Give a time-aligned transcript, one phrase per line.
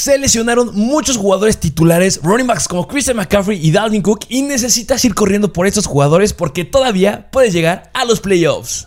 [0.00, 5.04] Se lesionaron muchos jugadores titulares, running backs como Christian McCaffrey y Dalvin Cook, y necesitas
[5.04, 8.86] ir corriendo por estos jugadores porque todavía puedes llegar a los playoffs.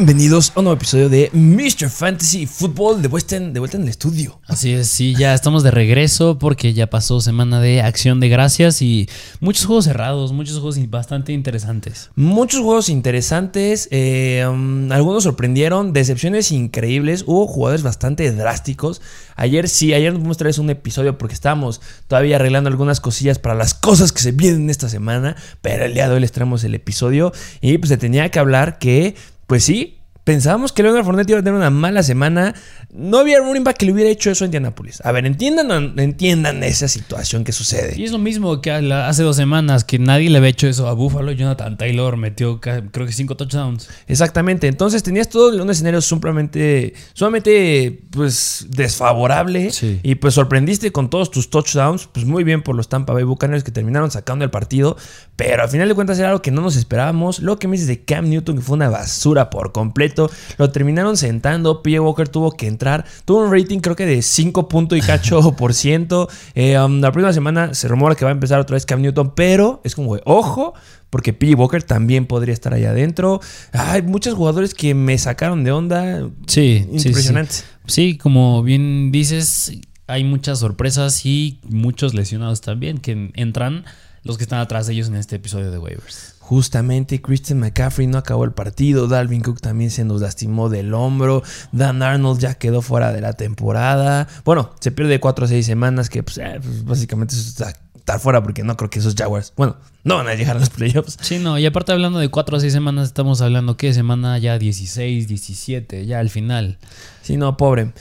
[0.00, 1.90] Bienvenidos a un nuevo episodio de Mr.
[1.90, 4.40] Fantasy Football de vuelta, en, de vuelta en el estudio.
[4.46, 8.80] Así es, sí, ya estamos de regreso porque ya pasó semana de acción de gracias
[8.80, 9.10] y
[9.40, 12.08] muchos juegos cerrados, muchos juegos bastante interesantes.
[12.14, 19.02] Muchos juegos interesantes, eh, um, algunos sorprendieron, decepciones increíbles, hubo jugadores bastante drásticos.
[19.36, 23.74] Ayer sí, ayer nos traer un episodio porque estábamos todavía arreglando algunas cosillas para las
[23.74, 27.34] cosas que se vienen esta semana, pero el día de hoy les traemos el episodio
[27.60, 29.14] y pues se tenía que hablar que
[29.50, 29.99] pues sí,
[30.30, 32.54] pensábamos que Leonard Fournette iba a tener una mala semana.
[32.92, 35.00] No había running back que le hubiera hecho eso a Indianapolis.
[35.04, 37.98] A ver, entiendan, entiendan esa situación que sucede.
[37.98, 40.92] Y es lo mismo que hace dos semanas, que nadie le había hecho eso a
[40.92, 41.32] Buffalo.
[41.32, 43.88] Jonathan Taylor metió creo que cinco touchdowns.
[44.06, 44.68] Exactamente.
[44.68, 49.72] Entonces tenías todo un escenario sumamente, sumamente pues, desfavorable.
[50.04, 52.06] Y pues sorprendiste con todos tus touchdowns.
[52.06, 54.96] Pues muy bien por los Tampa Bay Buccaneers que terminaron sacando el partido.
[55.34, 57.40] Pero al final de cuentas era algo que no nos esperábamos.
[57.40, 60.19] Lo que me dices de Cam Newton, que fue una basura por completo.
[60.58, 61.82] Lo terminaron sentando.
[61.82, 61.98] P.
[62.00, 63.04] Walker tuvo que entrar.
[63.24, 66.28] Tuvo un rating creo que de 5 puntos y cacho por ciento.
[66.54, 69.34] Eh, um, la próxima semana se rumora que va a empezar otra vez Cam Newton,
[69.34, 70.74] pero es como, ojo,
[71.10, 71.54] porque P.
[71.54, 73.40] Walker también podría estar ahí adentro.
[73.72, 76.28] Hay muchos jugadores que me sacaron de onda.
[76.46, 77.52] Sí, impresionante.
[77.54, 78.18] Sí, sí.
[78.18, 79.72] como bien dices,
[80.06, 83.84] hay muchas sorpresas y muchos lesionados también que entran
[84.22, 86.36] los que están atrás de ellos en este episodio de waivers.
[86.50, 91.44] Justamente Christian McCaffrey no acabó el partido, Dalvin Cook también se nos lastimó del hombro,
[91.70, 94.26] Dan Arnold ya quedó fuera de la temporada.
[94.44, 98.18] Bueno, se pierde 4 o 6 semanas que pues, eh, pues básicamente eso está estar
[98.18, 101.18] fuera porque no creo que esos Jaguars, bueno, no van a llegar a los playoffs.
[101.20, 104.58] Sí, no, y aparte hablando de 4 o 6 semanas, estamos hablando que semana ya
[104.58, 106.78] 16, 17, ya al final.
[107.22, 107.92] Sí, no, pobre.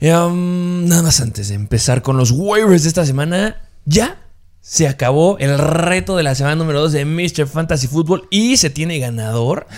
[0.00, 4.16] Um, nada más antes de empezar con los waivers de esta semana, ya
[4.62, 7.46] se acabó el reto de la semana número 2 de Mr.
[7.46, 9.66] Fantasy Football y se tiene ganador.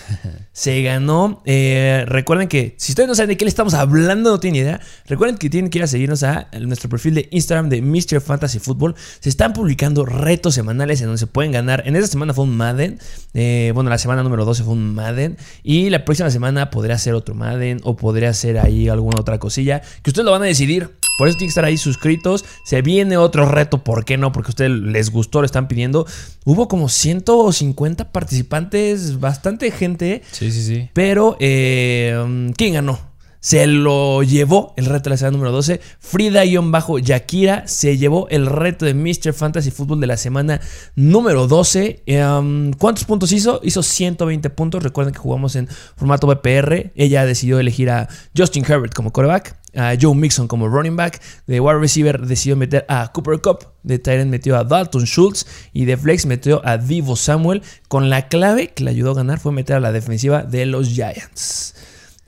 [0.52, 1.42] Se ganó.
[1.46, 4.80] Eh, recuerden que si ustedes no saben de qué le estamos hablando, no tienen idea.
[5.06, 8.20] Recuerden que tienen que ir a seguirnos a nuestro perfil de Instagram de Mr.
[8.20, 8.94] Fantasy Football.
[9.20, 11.84] Se están publicando retos semanales en donde se pueden ganar.
[11.86, 12.98] En esta semana fue un Madden.
[13.32, 15.38] Eh, bueno, la semana número 12 fue un Madden.
[15.62, 19.80] Y la próxima semana podría ser otro Madden o podría ser ahí alguna otra cosilla
[20.02, 20.90] que ustedes lo van a decidir.
[21.18, 22.44] Por eso tienen que estar ahí suscritos.
[22.64, 24.32] Se viene otro reto, ¿por qué no?
[24.32, 26.06] Porque a ustedes les gustó, lo están pidiendo.
[26.44, 30.22] Hubo como 150 participantes, bastante gente.
[30.32, 30.90] Sí, sí, sí.
[30.92, 33.11] Pero, eh, ¿quién ganó?
[33.42, 35.80] Se lo llevó el reto de la semana número 12.
[35.98, 39.32] Frida-Yakira se llevó el reto de Mr.
[39.32, 40.60] Fantasy Football de la semana
[40.94, 42.04] número 12.
[42.06, 43.60] Em, ¿Cuántos puntos hizo?
[43.64, 44.84] Hizo 120 puntos.
[44.84, 45.66] Recuerden que jugamos en
[45.96, 46.92] formato BPR.
[46.94, 49.56] Ella decidió elegir a Justin Herbert como quarterback.
[49.74, 51.20] A Joe Mixon como running back.
[51.48, 53.66] De wide receiver decidió meter a Cooper Cup.
[53.82, 55.48] De Tyrant metió a Dalton Schultz.
[55.72, 57.62] Y de flex metió a Divo Samuel.
[57.88, 60.90] Con la clave que le ayudó a ganar fue meter a la defensiva de los
[60.90, 61.74] Giants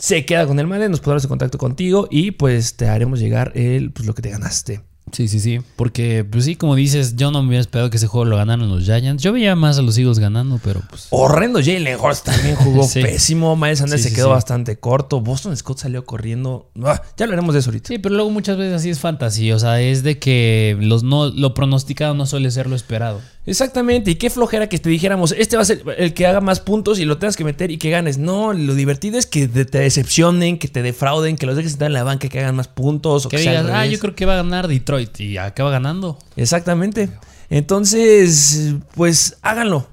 [0.04, 3.52] se queda con el Madden, nos podrás en contacto contigo y pues te haremos llegar
[3.54, 4.82] el, pues, lo que te ganaste.
[5.14, 5.60] Sí, sí, sí.
[5.76, 8.68] Porque, pues sí, como dices, yo no me hubiera esperado que ese juego lo ganaran
[8.68, 9.22] los Giants.
[9.22, 11.06] Yo veía más a los Eagles ganando, pero pues.
[11.10, 11.60] Horrendo.
[11.60, 13.54] Jalen Hurts también jugó pésimo.
[13.56, 15.20] Miles Sanders se quedó bastante corto.
[15.20, 16.68] Boston Scott salió corriendo.
[16.82, 17.88] Ah, ya hablaremos de eso ahorita.
[17.88, 19.52] Sí, pero luego muchas veces así es fantasy.
[19.52, 23.20] O sea, es de que los no, lo pronosticado no suele ser lo esperado.
[23.46, 26.60] Exactamente, y qué flojera que te dijéramos, este va a ser el que haga más
[26.60, 28.16] puntos y lo tengas que meter y que ganes.
[28.16, 31.92] No, lo divertido es que te decepcionen, que te defrauden, que los dejes estar en
[31.92, 33.26] la banca, que hagan más puntos.
[33.26, 36.18] O que, digas, ah, yo creo que va a ganar Detroit y acaba ganando.
[36.36, 37.08] Exactamente.
[37.50, 39.88] Entonces, pues háganlo.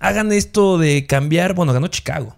[0.00, 1.54] Hagan esto de cambiar.
[1.54, 2.37] Bueno, ganó Chicago.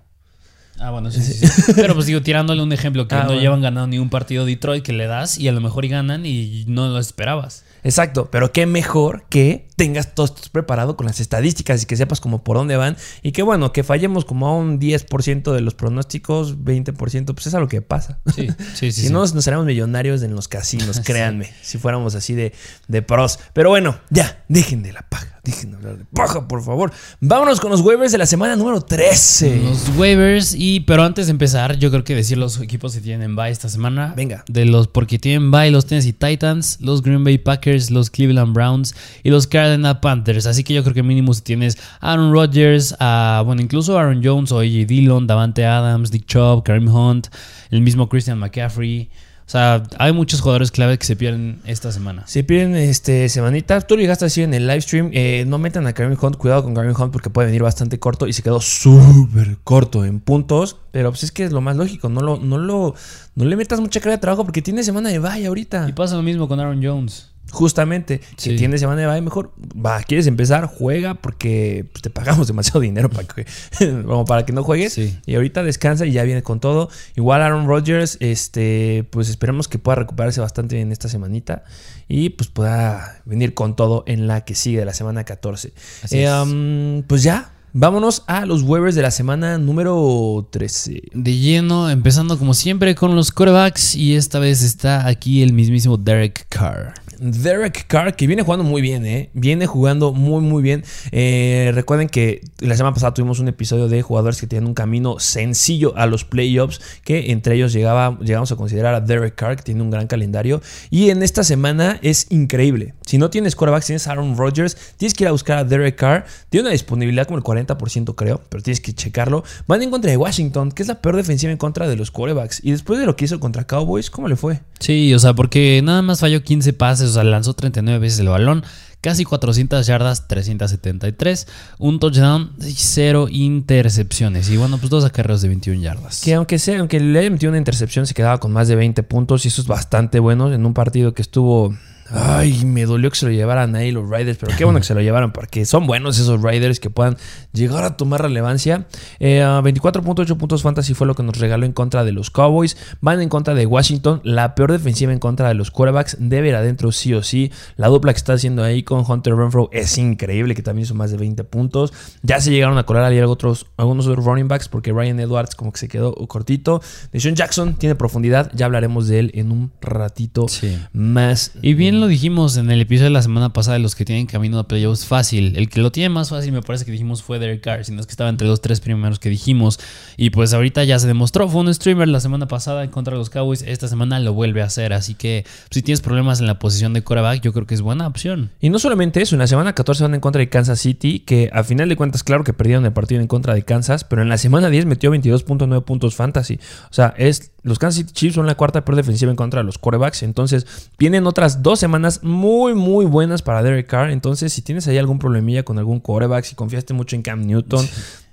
[0.81, 1.73] Ah, bueno, sí, sí, sí.
[1.77, 4.82] Pero pues digo, tirándole un ejemplo, que ah, no llevan ganado ni un partido Detroit
[4.82, 7.65] que le das y a lo mejor y ganan y no lo esperabas.
[7.82, 12.21] Exacto, pero qué mejor que tengas todo esto preparado con las estadísticas y que sepas
[12.21, 15.75] como por dónde van y que bueno, que fallemos como a un 10% de los
[15.75, 18.21] pronósticos, 20%, pues es a lo que pasa.
[18.35, 19.05] Sí, sí, sí.
[19.05, 22.53] si no, nos seremos millonarios en los casinos, créanme, si fuéramos así de,
[22.88, 23.38] de pros.
[23.55, 25.38] Pero bueno, ya, dejen de la paja.
[25.43, 26.93] Dejen de hablar de paja, por favor.
[27.21, 29.62] Vámonos con los waivers de la semana número 13.
[29.65, 33.34] Los waivers, y pero antes de empezar, yo creo que decir los equipos que tienen
[33.34, 34.14] bye esta semana.
[34.17, 34.44] Venga.
[34.46, 38.94] De los porque tienen bye los Tennessee Titans, los Green Bay Packers, los Cleveland Browns
[39.25, 40.46] y los Carolina Panthers.
[40.46, 44.52] Así que yo creo que mínimo si tienes Aaron Rodgers, a, bueno, incluso Aaron Jones
[44.52, 47.26] o AJ Dillon, Davante Adams, Dick Chubb, Kareem Hunt,
[47.70, 49.11] el mismo Christian McCaffrey.
[49.50, 52.23] O sea, hay muchos jugadores clave que se pierden esta semana.
[52.29, 53.81] Se pierden este, semanita.
[53.81, 55.11] Tú lo llegaste a decir en el live stream.
[55.12, 56.37] eh, no metan a Kareem Hunt.
[56.37, 58.29] Cuidado con Kareem Hunt porque puede venir bastante corto.
[58.29, 60.76] Y se quedó súper corto en puntos.
[60.93, 62.08] Pero pues es que es lo más lógico.
[62.08, 62.94] No, lo, no, lo,
[63.35, 65.88] no le metas mucha carga de trabajo porque tiene semana de bye ahorita.
[65.88, 67.30] Y pasa lo mismo con Aaron Jones.
[67.50, 68.56] Justamente, si Sí.
[68.56, 73.11] tiene semana de bye, mejor va, quieres empezar, juega porque pues, te pagamos demasiado dinero
[73.11, 73.47] para que,
[74.06, 74.93] como para que no juegues.
[74.93, 75.19] Sí.
[75.26, 76.88] Y ahorita descansa y ya viene con todo.
[77.17, 81.64] Igual Aaron Rodgers, este, pues esperemos que pueda recuperarse bastante bien esta semanita
[82.08, 85.73] y pues pueda venir con todo en la que sigue, la semana 14.
[86.02, 86.32] Así Eh, es.
[86.32, 91.02] um, pues ya, vámonos a los waivers de la semana número 13.
[91.12, 93.94] De lleno, empezando como siempre con los quarterbacks.
[93.94, 96.94] Y esta vez está aquí el mismísimo Derek Carr.
[97.20, 99.31] Derek Carr, que viene jugando muy bien, ¿eh?
[99.34, 100.84] Viene jugando muy, muy bien.
[101.12, 105.19] Eh, recuerden que la semana pasada tuvimos un episodio de jugadores que tienen un camino
[105.19, 109.62] sencillo a los playoffs, que entre ellos llegaba, llegamos a considerar a Derek Carr, que
[109.62, 110.62] tiene un gran calendario.
[110.88, 112.94] Y en esta semana es increíble.
[113.05, 116.25] Si no tienes quarterbacks, tienes Aaron Rodgers, tienes que ir a buscar a Derek Carr.
[116.49, 119.44] Tiene una disponibilidad como el 40%, creo, pero tienes que checarlo.
[119.66, 122.61] Van en contra de Washington, que es la peor defensiva en contra de los quarterbacks.
[122.64, 124.61] Y después de lo que hizo contra Cowboys, ¿cómo le fue?
[124.78, 128.29] Sí, o sea, porque nada más falló 15 pases, o sea, lanzó 39 veces el
[128.29, 128.65] balón,
[129.01, 131.47] casi 400 yardas, 373,
[131.79, 134.51] un touchdown y cero intercepciones.
[134.51, 136.21] Y bueno, pues dos acarreos de 21 yardas.
[136.23, 139.03] Que aunque sea, aunque le haya metido una intercepción, se quedaba con más de 20
[139.03, 139.45] puntos.
[139.45, 141.75] Y eso es bastante bueno en un partido que estuvo.
[142.12, 144.95] Ay, me dolió que se lo llevaran ahí los Riders, pero qué bueno que se
[144.95, 147.17] lo llevaran, porque son buenos esos Riders que puedan
[147.53, 148.87] llegar a tomar relevancia.
[149.21, 152.77] Eh, ah, 24.8 puntos fantasy fue lo que nos regaló en contra de los Cowboys.
[153.01, 156.17] Van en contra de Washington, la peor defensiva en contra de los quarterbacks.
[156.19, 157.53] Debe ir adentro sí o sí.
[157.77, 161.11] La dupla que está haciendo ahí con Hunter Renfro es increíble, que también hizo más
[161.12, 161.93] de 20 puntos.
[162.23, 165.73] Ya se llegaron a colar ahí otros, algunos otros running backs, porque Ryan Edwards como
[165.73, 166.83] que se quedó cortito.
[167.12, 170.77] Deshaun Jackson tiene profundidad, ya hablaremos de él en un ratito Sí.
[170.93, 171.53] más.
[171.62, 174.26] Y bien lo dijimos en el episodio de la semana pasada de los que tienen
[174.26, 175.56] camino a playoffs fácil.
[175.56, 178.11] El que lo tiene más fácil me parece que dijimos fue Derek Carr, sino que
[178.11, 179.79] estaba entre los tres primeros que dijimos.
[180.17, 183.19] Y pues ahorita ya se demostró, fue un streamer la semana pasada en contra de
[183.19, 184.93] los Cowboys, esta semana lo vuelve a hacer.
[184.93, 188.06] Así que si tienes problemas en la posición de quarterback, yo creo que es buena
[188.06, 188.50] opción.
[188.61, 191.50] Y no solamente eso, en la semana 14 van en contra de Kansas City, que
[191.52, 194.31] a final de cuentas, claro que perdieron el partido en contra de Kansas, pero en
[194.31, 196.58] la semana 10 metió 22.9 puntos fantasy.
[196.91, 199.64] O sea, es, los Kansas City Chiefs son la cuarta peor defensiva en contra de
[199.64, 200.23] los quarterbacks.
[200.23, 200.67] Entonces,
[200.99, 201.89] vienen otras dos semanas
[202.22, 204.10] muy, muy buenas para Derek Carr.
[204.10, 207.87] Entonces, si tienes ahí algún problemilla con algún quarterback, si confiaste mucho en Cam Newton,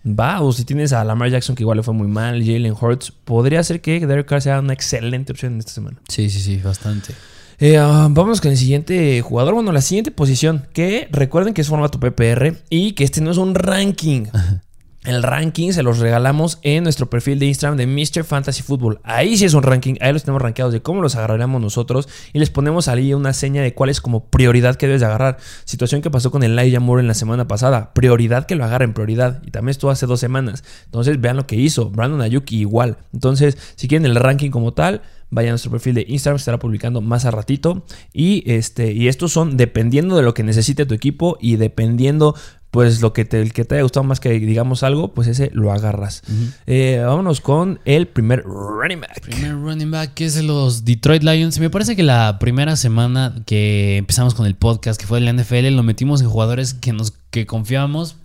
[0.07, 0.41] va.
[0.41, 3.63] O si tienes a Lamar Jackson, que igual le fue muy mal, Jalen Hurts, podría
[3.63, 5.97] ser que Derek Carr sea una excelente opción en esta semana.
[6.07, 7.13] Sí, sí, sí, bastante.
[7.59, 9.55] Eh, ah, vamos con el siguiente jugador.
[9.55, 10.67] Bueno, la siguiente posición.
[10.73, 14.25] Que recuerden que es formato PPR y que este no es un ranking.
[15.07, 18.25] El ranking se los regalamos en nuestro perfil de Instagram de Mr.
[18.25, 18.99] Fantasy Football.
[19.03, 22.39] Ahí sí es un ranking, ahí los tenemos rankeados de cómo los agarraríamos nosotros y
[22.39, 25.37] les ponemos ahí una seña de cuál es como prioridad que debes de agarrar.
[25.63, 27.93] Situación que pasó con el Elijah Moore en la semana pasada.
[27.93, 29.41] Prioridad que lo agarren, prioridad.
[29.45, 30.65] Y también estuvo hace dos semanas.
[30.83, 31.89] Entonces vean lo que hizo.
[31.89, 32.97] Brandon Ayuki igual.
[33.13, 36.99] Entonces, si quieren el ranking como tal, vayan a nuestro perfil de Instagram, estará publicando
[36.99, 37.85] más a ratito.
[38.11, 42.35] Y, este, y estos son dependiendo de lo que necesite tu equipo y dependiendo
[42.77, 45.49] pues lo que te, el que te haya gustado más que digamos algo, pues ese
[45.51, 46.21] lo agarras.
[46.67, 49.19] Eh, vámonos con el primer running back.
[49.21, 51.57] Primer running back que es de los Detroit Lions.
[51.57, 55.33] Me parece que la primera semana que empezamos con el podcast, que fue de la
[55.33, 58.17] NFL, lo metimos en jugadores que nos que confiábamos.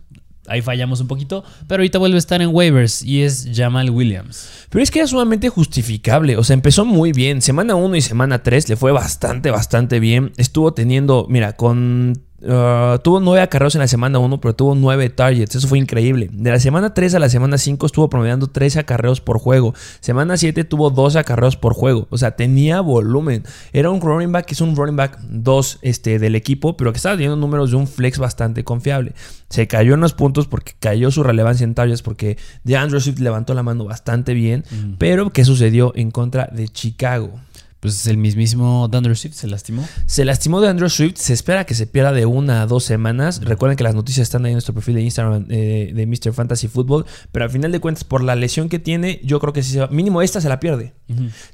[0.49, 4.67] Ahí fallamos un poquito, pero ahorita vuelve a estar en waivers y es Jamal Williams.
[4.69, 6.37] Pero es que era sumamente justificable.
[6.37, 7.41] O sea, empezó muy bien.
[7.41, 10.33] Semana 1 y semana 3 le fue bastante, bastante bien.
[10.37, 15.09] Estuvo teniendo, mira, con Uh, tuvo nueve acarreos en la semana 1, pero tuvo nueve
[15.11, 15.55] targets.
[15.55, 16.29] Eso fue increíble.
[16.33, 19.75] De la semana 3 a la semana 5 estuvo promediando 13 acarreos por juego.
[20.01, 22.09] Semana 7 tuvo 12 acarreos por juego.
[22.11, 23.45] O sea, tenía volumen.
[23.73, 26.97] Era un running back que es un running back 2 este, del equipo, pero que
[26.97, 29.13] estaba teniendo números de un flex bastante confiable.
[29.49, 33.55] Se cayó en los puntos porque cayó su relevancia en targets porque DeAndre Swift levantó
[33.55, 34.65] la mano bastante bien.
[34.71, 34.95] Mm.
[34.99, 37.39] Pero, ¿qué sucedió en contra de Chicago?
[37.83, 39.85] Pues el mismísimo Dandre Swift se lastimó.
[40.07, 41.17] Se lastimó de Andrew Swift.
[41.17, 43.41] Se espera que se pierda de una a dos semanas.
[43.43, 46.33] Recuerden que las noticias están ahí en nuestro perfil de Instagram eh, de Mr.
[46.33, 47.07] Fantasy Football.
[47.33, 49.81] Pero al final de cuentas, por la lesión que tiene, yo creo que sí se
[49.81, 50.95] va, mínimo esta se la pierde.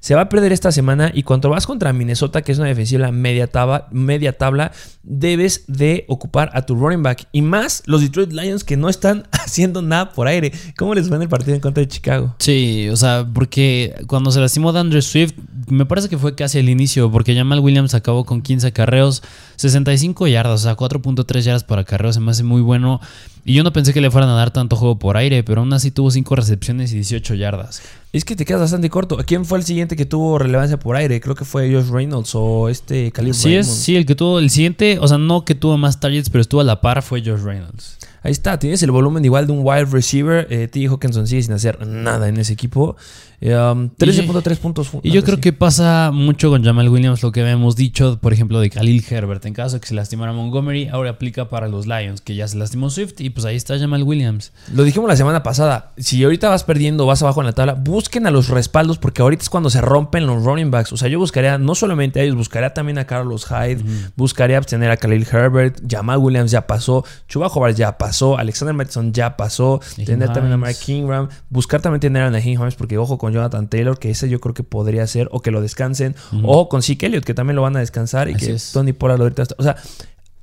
[0.00, 1.10] Se va a perder esta semana.
[1.14, 6.04] Y cuando vas contra Minnesota, que es una defensiva media tabla, media tabla, debes de
[6.08, 7.26] ocupar a tu running back.
[7.32, 10.52] Y más los Detroit Lions que no están haciendo nada por aire.
[10.76, 12.34] ¿Cómo les va en el partido en contra de Chicago?
[12.38, 15.32] Sí, o sea, porque cuando se lastimó Dandre Swift,
[15.68, 19.22] me parece que fue casi el inicio, porque Jamal Williams acabó con 15 carreos,
[19.56, 23.00] 65 yardas, o sea, 4.3 yardas para carreo, se me hace muy bueno.
[23.44, 25.72] Y yo no pensé que le fueran a dar tanto juego por aire, pero aún
[25.72, 27.80] así tuvo 5 recepciones y 18 yardas.
[28.12, 29.18] Es que te quedas bastante corto.
[29.26, 31.20] ¿Quién fue el siguiente que tuvo relevancia por aire?
[31.20, 34.50] Creo que fue Josh Reynolds o este Khalil Sí, es, sí, el que tuvo, el
[34.50, 37.42] siguiente, o sea, no que tuvo más targets, pero estuvo a la par fue Josh
[37.42, 37.98] Reynolds.
[38.22, 40.46] Ahí está, tienes el volumen igual de un wide receiver.
[40.50, 40.86] Eh, T.
[40.86, 42.96] Hawkinson sigue sin hacer nada en ese equipo.
[43.40, 44.90] Eh, um, 13.3 puntos.
[45.02, 48.58] Y yo creo que pasa mucho con Jamal Williams lo que habíamos dicho, por ejemplo,
[48.58, 49.44] de Khalil Herbert.
[49.46, 52.56] En caso de que se lastimara Montgomery, ahora aplica para los Lions, que ya se
[52.56, 54.52] lastimó Swift y pues ahí está Jamal Williams.
[54.74, 55.92] Lo dijimos la semana pasada.
[55.98, 59.42] Si ahorita vas perdiendo, vas abajo en la tabla, busquen a los respaldos porque ahorita
[59.44, 60.92] es cuando se rompen los running backs.
[60.92, 63.84] O sea, yo buscaría no solamente a ellos, buscaría también a Carlos Hyde,
[64.16, 68.07] buscaría tener a Khalil Herbert, Jamal Williams ya pasó, Chuba Hobart ya pasó,
[68.38, 70.56] Alexander Mattison ya pasó, tener también a.
[70.56, 74.28] Mark Kingram, buscar también tener a Naheem Hines porque ojo con Jonathan Taylor, que ese
[74.28, 77.56] yo creo que podría ser, o que lo descansen, o con Zeke Elliott, que también
[77.56, 78.72] lo van a descansar y Así que es.
[78.72, 79.54] Tony Pollard ahorita está.
[79.58, 79.76] O sea,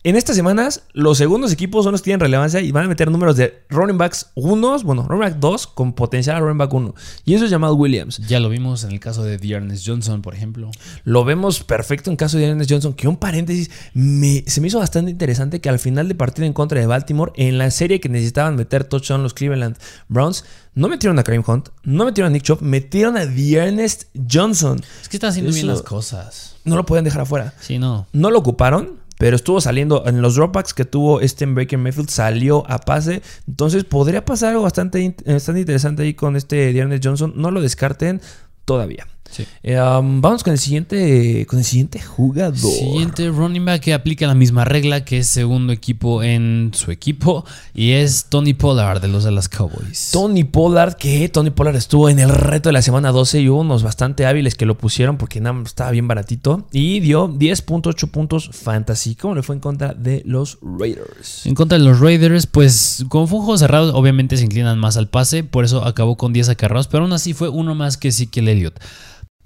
[0.06, 3.10] en estas semanas, los segundos equipos son los que tienen relevancia y van a meter
[3.12, 6.96] números de running backs unos, bueno, running back 2 con potencial a running back 1.
[7.26, 8.20] Y eso es llamado Williams.
[8.28, 10.72] Ya lo vimos en el caso de Dearness Johnson, por ejemplo.
[11.04, 14.80] Lo vemos perfecto en caso de Ernest Johnson, que un paréntesis, me- se me hizo
[14.80, 18.08] bastante interesante que al final de partido en contra de Baltimore, en la serie que
[18.08, 19.76] necesitaban meter touchdown los Cleveland
[20.08, 20.46] Browns,
[20.76, 24.82] no metieron a Kareem Hunt, no metieron a Nick Chubb, metieron a Ernest Johnson.
[25.02, 26.58] Es que está haciendo bien las cosas.
[26.64, 27.54] No lo pueden dejar afuera.
[27.62, 28.08] Sí, no.
[28.12, 32.70] No lo ocuparon, pero estuvo saliendo en los dropbacks que tuvo este Baker Mayfield, salió
[32.70, 33.22] a pase.
[33.48, 37.34] Entonces podría pasar algo bastante, bastante interesante ahí con este Dearness Johnson.
[37.36, 38.22] No lo descarten
[38.66, 39.08] todavía.
[39.32, 39.46] Sí.
[39.64, 42.56] Eh, um, vamos con el siguiente, con el siguiente jugador.
[42.56, 47.46] Siguiente running back que aplica la misma regla que es segundo equipo en su equipo
[47.74, 50.10] y es Tony Pollard de los Dallas Cowboys.
[50.12, 53.62] Tony Pollard, que Tony Pollard estuvo en el reto de la semana 12 y hubo
[53.62, 58.50] unos bastante hábiles que lo pusieron porque nada estaba bien baratito y dio 10.8 puntos
[58.54, 59.16] fantasy.
[59.16, 61.46] ¿Cómo le fue en contra de los Raiders?
[61.46, 64.98] En contra de los Raiders, pues como fue un juego cerrado, obviamente se inclinan más
[64.98, 68.10] al pase, por eso acabó con 10 acarreados, pero aún así fue uno más que
[68.10, 68.80] Ezekiel Elliott.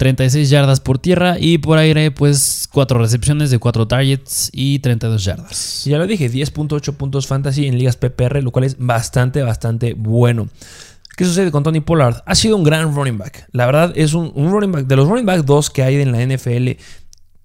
[0.00, 5.22] 36 yardas por tierra y por aire, pues 4 recepciones de 4 targets y 32
[5.22, 5.84] yardas.
[5.84, 10.48] Ya lo dije, 10.8 puntos fantasy en ligas PPR, lo cual es bastante, bastante bueno.
[11.18, 12.22] ¿Qué sucede con Tony Pollard?
[12.24, 13.46] Ha sido un gran running back.
[13.52, 16.12] La verdad es un, un running back de los running back 2 que hay en
[16.12, 16.80] la NFL.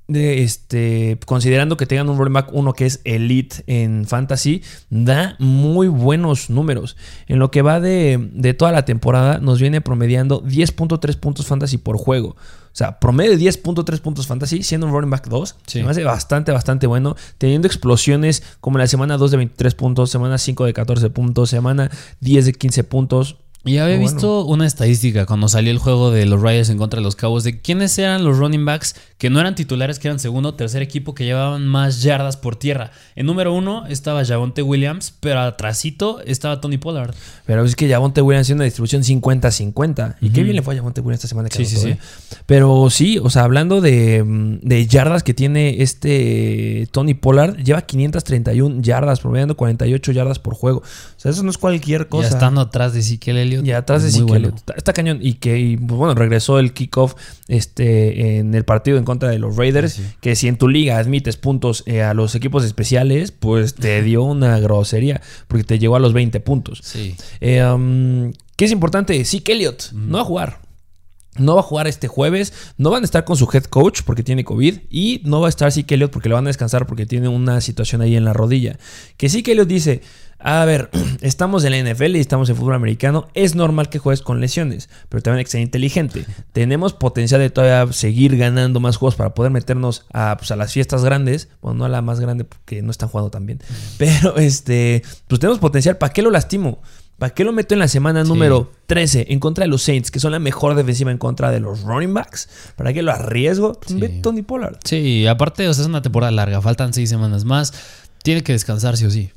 [0.07, 5.35] De este, considerando que tengan un running back 1 que es elite en fantasy, da
[5.39, 6.95] muy buenos números.
[7.27, 11.77] En lo que va de, de toda la temporada, nos viene promediando 10.3 puntos fantasy
[11.77, 12.35] por juego.
[12.75, 15.55] O sea, promedio de 10.3 puntos fantasy, siendo un running back 2.
[15.65, 15.79] Sí.
[15.79, 17.15] Se me hace bastante, bastante bueno.
[17.37, 21.89] Teniendo explosiones como la semana 2 de 23 puntos, semana 5 de 14 puntos, semana
[22.19, 23.37] 10 de 15 puntos.
[23.65, 24.11] Y había Bueno.
[24.11, 27.43] visto una estadística cuando salió el juego de los Raiders en contra de los Cowboys
[27.43, 30.81] de quiénes eran los running backs que no eran titulares, que eran segundo o tercer
[30.81, 32.91] equipo que llevaban más yardas por tierra.
[33.15, 37.15] En número uno estaba Javonte Williams, pero atrásito estaba Tony Pollard.
[37.45, 40.15] Pero es que Javonte Williams tiene una distribución 50-50.
[40.21, 41.49] Y qué bien le fue a Javonte Williams esta semana.
[41.49, 41.89] que Sí, sí, sí.
[41.89, 41.97] ¿eh?
[42.45, 47.81] Pero sí, o sea, hablando de, mm, de yardas que tiene este Tony Pollard, lleva
[47.81, 50.79] 531 yardas, promediando 48 yardas por juego.
[50.79, 52.29] O sea, eso no es cualquier cosa.
[52.29, 53.67] Ya estando atrás de Ezekiel Elliott.
[53.67, 54.27] Y atrás de Ezekiel.
[54.27, 54.55] bueno.
[54.55, 55.19] Está, está cañón.
[55.21, 57.15] Y que, y, pues, bueno, regresó el kickoff
[57.47, 59.93] este, en el partido en contra de los Raiders.
[59.93, 60.15] Sí, sí.
[60.21, 64.23] Que si en tu liga admites puntos eh, a los equipos especiales, pues te dio
[64.23, 65.21] una grosería.
[65.47, 66.79] Porque te llegó a los 20 puntos.
[66.83, 67.15] Sí.
[67.41, 69.23] Eh, um, ¿Qué es importante?
[69.25, 70.64] Sí, Elliott no va a jugar.
[71.37, 72.53] No va a jugar este jueves.
[72.77, 74.79] No van a estar con su head coach porque tiene COVID.
[74.89, 77.61] Y no va a estar Zeke Elliott porque le van a descansar porque tiene una
[77.61, 78.77] situación ahí en la rodilla.
[79.17, 80.01] Que Zeke Elliott dice:
[80.39, 80.89] A ver,
[81.21, 83.27] estamos en la NFL y estamos en fútbol americano.
[83.33, 86.25] Es normal que juegues con lesiones, pero también hay que ser inteligente.
[86.53, 90.71] Tenemos potencial de todavía seguir ganando más juegos para poder meternos a, pues, a las
[90.71, 91.49] fiestas grandes.
[91.61, 93.59] Bueno, no a la más grande porque no están jugando tan bien.
[93.97, 95.97] Pero este, pues tenemos potencial.
[95.97, 96.81] ¿Para qué lo lastimo?
[97.17, 98.29] ¿Para qué lo meto en la semana Sí.
[98.29, 101.59] número 13 en contra de los Saints, que son la mejor defensiva en contra de
[101.61, 102.49] los running backs?
[102.75, 103.73] ¿Para qué lo arriesgo?
[103.73, 103.99] Pues Sí.
[103.99, 104.77] Ve Tony Pollard.
[104.83, 107.73] Sí, aparte, o sea, es una temporada larga, faltan seis semanas más.
[108.23, 109.31] Tiene que descansar sí o sí.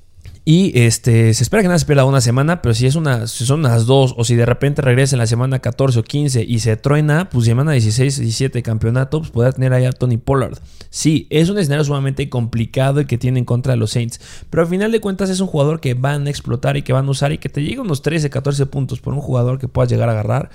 [0.45, 3.45] Y este, se espera que nada se pierda una semana, pero si, es una, si
[3.45, 6.59] son unas dos, o si de repente regresa en la semana 14 o 15 y
[6.61, 10.59] se truena, pues semana 16, 17 campeonato, pues podrá tener ahí a Tony Pollard.
[10.91, 14.63] Sí, es un escenario sumamente complicado y que tiene en contra de los Saints, pero
[14.63, 17.11] al final de cuentas es un jugador que van a explotar y que van a
[17.11, 20.09] usar y que te llega unos 13, 14 puntos por un jugador que puedas llegar
[20.09, 20.51] a agarrar.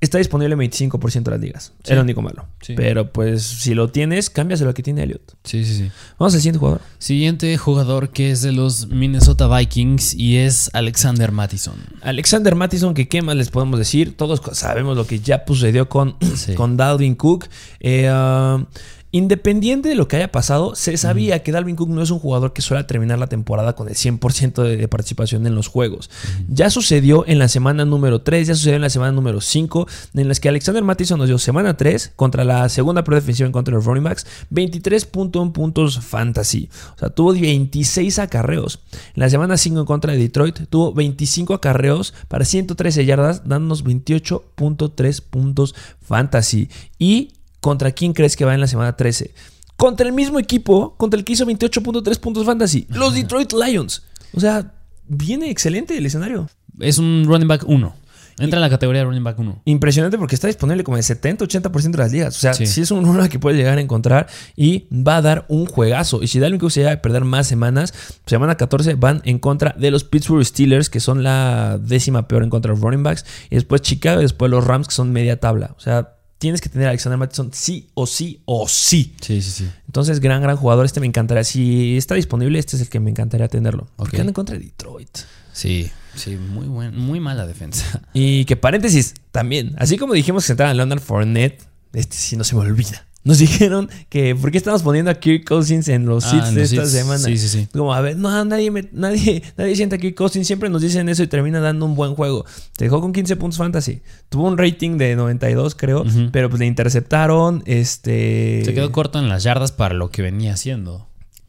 [0.00, 1.72] Está disponible en 25% de las ligas.
[1.84, 1.90] Sí.
[1.92, 2.46] Es lo único malo.
[2.62, 2.72] Sí.
[2.74, 5.36] Pero pues si lo tienes, cámbiaselo al que tiene Elliot.
[5.44, 5.90] Sí, sí, sí.
[6.18, 6.80] Vamos al siguiente jugador.
[6.98, 11.74] Siguiente jugador que es de los Minnesota Vikings y es Alexander Mattison.
[12.00, 14.16] Alexander Mattison, que qué más les podemos decir.
[14.16, 16.54] Todos sabemos lo que ya sucedió con, Sí.
[16.54, 17.48] con Dalvin Cook.
[17.80, 18.64] Eh, ah,
[19.12, 22.52] Independiente de lo que haya pasado, se sabía que Dalvin Cook no es un jugador
[22.52, 26.10] que suele terminar la temporada con el 100% de, de participación en los juegos.
[26.48, 30.28] Ya sucedió en la semana número 3, ya sucedió en la semana número 5, en
[30.28, 33.72] las que Alexander Mattison nos dio semana 3 contra la segunda peor defensiva en contra
[33.72, 36.68] de los running backs, 23.1 puntos fantasy.
[36.94, 38.80] O sea, tuvo 26 acarreos.
[39.14, 43.84] En la semana 5 en contra de Detroit, tuvo 25 acarreos para 113 yardas, dándonos
[43.84, 46.68] 28.3 puntos fantasy.
[46.98, 49.32] Y ¿Contra quién crees que va en la semana 13?
[49.76, 52.86] Contra el mismo equipo, contra el que hizo 28.3 puntos fantasy.
[52.90, 54.02] Los Detroit Lions.
[54.34, 54.72] O sea,
[55.08, 56.48] viene excelente el escenario.
[56.78, 57.96] Es un running back 1.
[58.38, 59.62] Entra en la categoría de running back 1.
[59.66, 62.36] Impresionante porque está disponible como el 70-80% de las ligas.
[62.36, 62.66] O sea, Sí.
[62.66, 62.80] sí.
[62.80, 66.22] es un runner que puedes llegar a encontrar y va a dar un juegazo.
[66.22, 67.92] Y si Dalvin Cook se llega a perder más semanas,
[68.24, 72.48] semana 14 van en contra de los Pittsburgh Steelers, que son la décima peor en
[72.48, 73.26] contra de los running backs.
[73.50, 75.74] Y después Chicago y después los Rams, que son media tabla.
[75.76, 79.14] O sea, tienes que tener a Alexander Mattison sí o sí o sí.
[79.20, 79.70] Sí, sí, sí.
[79.86, 80.86] Entonces, gran, gran jugador.
[80.86, 81.44] Este me encantaría.
[81.44, 83.88] Si está disponible, este es el que me encantaría tenerlo.
[83.94, 85.18] Porque anda en contra de Detroit.
[85.52, 88.02] Sí, sí, muy buen, muy mala defensa.
[88.14, 89.74] Y que paréntesis, también.
[89.78, 93.06] Así como dijimos que se entraba en Leonard Fournette, este sí no se me olvida.
[93.22, 96.86] Nos dijeron que ¿por qué estamos poniendo a Kirk Cousins en los Ah, de esta
[96.86, 97.18] semana?
[97.18, 97.68] Sí, sí, sí.
[97.70, 100.46] Como, a ver, no, nadie, me- nadie, nadie sienta a Kirk Cousins.
[100.46, 102.46] Siempre nos dicen eso y termina dando un buen juego.
[102.76, 104.00] Te dejó con 15 puntos fantasy.
[104.30, 106.00] Tuvo un rating de 92, creo.
[106.02, 106.30] Ujú.
[106.32, 107.62] Pero pues le interceptaron.
[107.66, 108.62] Este.
[108.64, 111.06] Se quedó corto en las yardas para lo que venía haciendo.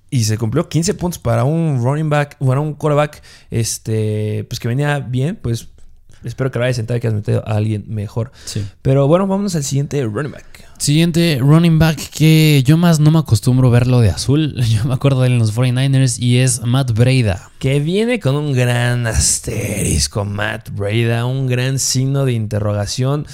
[0.09, 4.67] Y se cumplió 15 puntos para un running back, para un quarterback, este, pues que
[4.67, 5.69] venía bien, pues
[6.23, 8.31] espero que lo hayas sentado y que hayas metido a alguien mejor.
[8.45, 8.65] Sí.
[8.81, 10.67] Pero bueno, vámonos al siguiente running back.
[10.77, 14.55] Siguiente running back que yo más no me acostumbro verlo de azul.
[14.71, 17.51] Yo me acuerdo de él en los 49ers y es Matt Breida.
[17.59, 23.27] Que viene con un gran asterisco, Matt Breda, un gran signo de interrogación.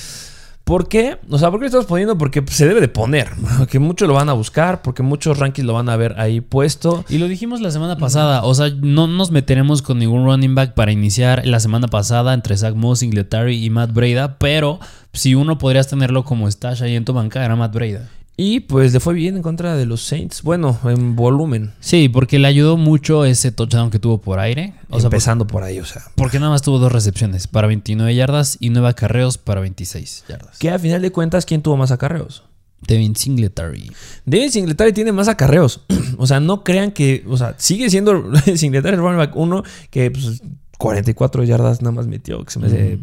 [0.67, 1.17] ¿Por qué?
[1.29, 2.17] O sea, ¿por qué lo estamos poniendo?
[2.17, 3.29] Porque se debe de poner.
[3.71, 7.05] Que muchos lo van a buscar, porque muchos rankings lo van a ver ahí puesto.
[7.07, 8.43] Y lo dijimos la semana pasada.
[8.43, 12.57] O sea, no nos meteremos con ningún running back para iniciar la semana pasada entre
[12.57, 14.37] Zach Moss, Singletary y Matt Breida.
[14.39, 14.81] Pero
[15.13, 18.09] si uno podrías tenerlo como stash ahí en tu banca, era Matt Breida.
[18.39, 20.43] Y pues le fue bien en contra de los Saints.
[20.43, 21.73] Bueno, en volumen.
[21.79, 24.75] Sí, porque le ayudó mucho ese touchdown que tuvo por aire.
[24.89, 26.03] O sea, empezando por ahí, o sea.
[26.13, 30.59] porque nada más tuvo dos recepciones para 29 yardas y 9 acarreos para 26 yardas.
[30.59, 32.43] Que a final de cuentas, ¿quién tuvo más acarreos?
[32.81, 33.91] Devin Singletary.
[34.25, 35.81] David Singletary tiene más acarreos.
[36.17, 37.25] o sea, no crean que.
[37.27, 38.23] O sea, sigue siendo
[38.55, 40.43] Singletary el running back 1 que pues,
[40.77, 42.99] 44 yardas nada más metió, que se me hace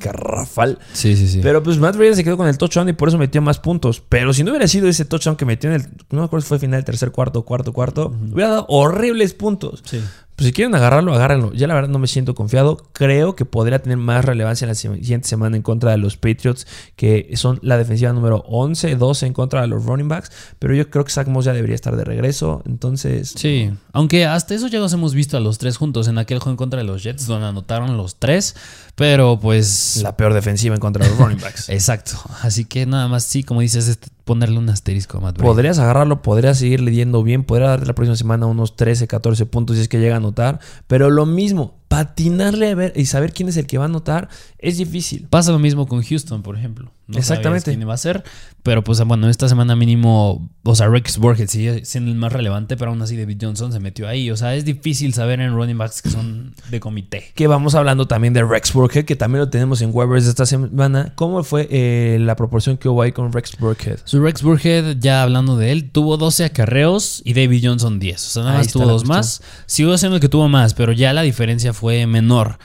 [0.00, 0.78] garrafal.
[0.92, 1.40] Sí, sí, sí.
[1.42, 4.02] Pero pues Matt Breda se quedó con el touchdown y por eso metió más puntos.
[4.08, 5.82] Pero si no hubiera sido ese touchdown que metió en el.
[6.10, 8.14] No me acuerdo si fue final tercer cuarto, cuarto, cuarto.
[8.32, 9.82] Hubiera dado horribles puntos.
[9.84, 10.00] sí.
[10.36, 11.52] Pues si quieren agarrarlo, agárrenlo.
[11.52, 12.76] Ya la verdad no me siento confiado.
[12.92, 16.66] Creo que podría tener más relevancia en la siguiente semana en contra de los Patriots,
[16.96, 20.32] que son la defensiva número 11, 12 en contra de los running backs.
[20.58, 22.64] Pero yo creo que Zach Moss ya debería estar de regreso.
[22.66, 26.40] Entonces, Sí, aunque hasta eso ya los hemos visto a los tres juntos en aquel
[26.40, 28.56] juego en contra de los Jets, donde anotaron los tres,
[28.94, 30.00] pero pues...
[30.02, 31.68] la peor defensiva en contra de los running backs.
[31.70, 35.50] Exacto, así que nada más sí, como dices, es ponerle un asterisco a Matt Breda.
[35.50, 39.76] Podrías agarrarlo, podrías seguir leyendo bien, podría darte la próxima semana unos 13, 14 puntos
[39.76, 40.60] si es que llega a anotar.
[40.86, 44.28] Pero lo mismo, patinarle a ver y saber quién es el que va a anotar
[44.58, 45.28] es difícil.
[45.30, 46.90] Pasa lo mismo con Houston, por ejemplo.
[47.06, 47.70] No Exactamente.
[47.70, 48.24] quién iba a ser,
[48.62, 52.78] pero pues bueno, esta semana mínimo, o sea, Rex Burkhead sigue siendo el más relevante,
[52.78, 54.30] pero aún así David Johnson se metió ahí.
[54.30, 57.30] O sea, es difícil saber en running backs que son de comité.
[57.34, 61.12] Que vamos hablando también de Rex Burkhead, que también lo tenemos en waivers esta semana.
[61.14, 63.98] ¿Cómo fue eh, la proporción que hubo ahí con Rex Burkhead?
[64.04, 68.16] Su Rex Burkhead, ya hablando de él, tuvo 12 acarreos y David Johnson 10.
[68.16, 69.42] O sea, nada más tuvo dos más.
[69.66, 72.58] Siguió siendo el que tuvo más, pero ya la diferencia fue menor.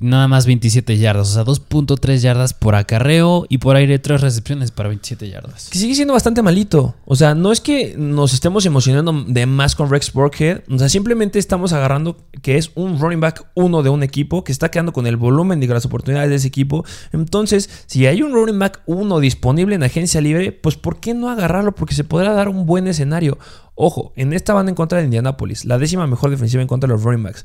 [0.00, 4.72] nada más 27 yardas, o sea, 2.3 yardas por acarreo y por aire 3 recepciones
[4.72, 5.68] para 27 yardas.
[5.70, 6.96] Que sigue siendo bastante malito.
[7.04, 10.62] O sea, no es que nos estemos emocionando de más con Rex Burkhead.
[10.68, 14.52] O sea, simplemente estamos agarrando que es un running back uno de un equipo que
[14.52, 16.84] está quedando con el volumen de las oportunidades de ese equipo.
[17.12, 21.30] Entonces, si hay un running back uno disponible en agencia libre, pues ¿por qué no
[21.30, 21.74] agarrarlo?
[21.74, 23.38] Porque se podrá dar un buen escenario.
[23.76, 26.94] Ojo, en esta van en contra de Indianapolis, la décima mejor defensiva en contra de
[26.94, 27.44] los running backs.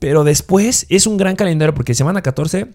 [0.00, 2.68] Pero después es un gran calendario porque semana 14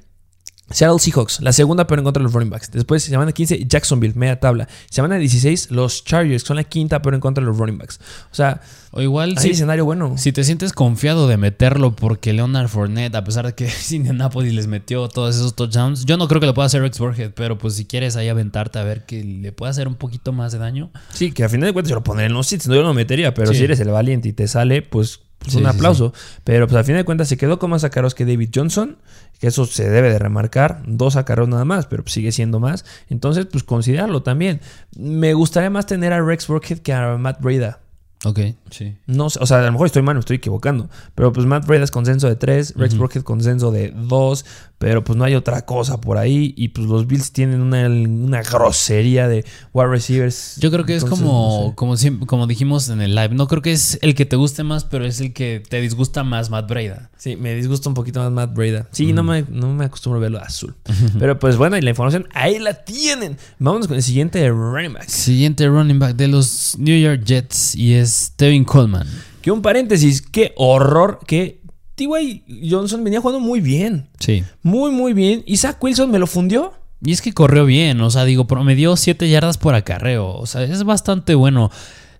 [0.71, 2.69] Seattle Seahawks, la segunda peor en contra de los running backs.
[2.71, 4.67] Después, semana 15, Jacksonville, media tabla.
[4.89, 7.99] Semana 16, los Chargers, son la quinta peor en contra de los running backs.
[8.31, 10.15] O sea, o igual hay escenario bueno.
[10.17, 14.67] Si te sientes confiado de meterlo porque Leonard Fournette, a pesar de que Indianapolis les
[14.67, 17.73] metió todos esos touchdowns, yo no creo que lo pueda hacer Rex Burhead, pero pues
[17.73, 20.91] si quieres ahí aventarte a ver que le puede hacer un poquito más de daño.
[21.13, 22.93] Sí, que a final de cuentas yo lo pondré en los sits, no yo lo
[22.93, 26.13] metería, pero si eres el valiente y te sale, pues pues un aplauso.
[26.43, 28.97] Pero pues a fin de cuentas se quedó con más sacaros que David Johnson,
[29.39, 30.83] que eso se debe de remarcar.
[30.85, 32.85] Dos sacaros nada más, pero pues, sigue siendo más.
[33.09, 34.61] Entonces, pues considerarlo también.
[34.95, 37.79] Me gustaría más tener a Rex Burkhead que a Matt Breda.
[38.25, 38.97] Ok, sí.
[39.07, 40.89] No, o sea, a lo mejor estoy mal, me estoy equivocando.
[41.15, 44.45] Pero pues Matt Breda es consenso de 3, Rex Burkhead consenso de 2,
[44.79, 46.53] pero pues no hay otra cosa por ahí.
[46.57, 50.55] Y pues los Bills tienen una, grosería de wide receivers.
[50.57, 53.35] Yo creo que es como, como, como dijimos en el live.
[53.35, 56.23] No creo que es el que te guste más, pero es el que te disgusta
[56.23, 57.11] más Matt Breda.
[57.17, 58.87] Sí, me disgusta un poquito más Matt Breda.
[58.91, 60.75] Sí, no, me, no me acostumbro a verlo azul.
[61.19, 63.37] pero pues bueno, y la información ahí la tienen.
[63.59, 65.09] Vámonos con el siguiente running back.
[65.09, 69.07] Siguiente running back de los New York Jets y es Tevin Coleman.
[69.41, 71.58] Que un paréntesis, qué horror que
[71.99, 72.69] T.Y.
[72.69, 74.07] Johnson venía jugando muy bien.
[74.19, 74.45] Sí.
[74.63, 75.43] Muy, muy bien.
[75.45, 76.73] Y Zach Wilson me lo fundió.
[77.03, 80.33] Y es que corrió bien, o sea, digo, promedió 7 yardas por acarreo.
[80.33, 81.71] O sea, es bastante bueno.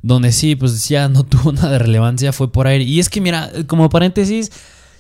[0.02, 2.84] Donde sí, pues ya no tuvo nada de relevancia, fue por aire.
[2.84, 4.52] Y es que, mira, como paréntesis,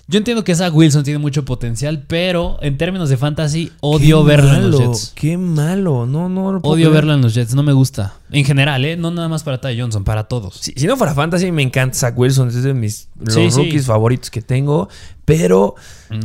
[0.07, 4.53] yo entiendo que Zach Wilson tiene mucho potencial, pero en términos de fantasy, odio verlo
[4.53, 5.11] en los Jets.
[5.13, 6.59] Qué malo, no, no.
[6.63, 8.13] odio verlo en los Jets, no me gusta.
[8.31, 8.95] En general, ¿eh?
[8.95, 10.55] No nada más para Ty Johnson, para todos.
[10.61, 14.87] Si, no fuera fantasy, me encanta Zach Wilson, es de mis rookies favoritos que tengo.
[15.29, 15.75] Pero,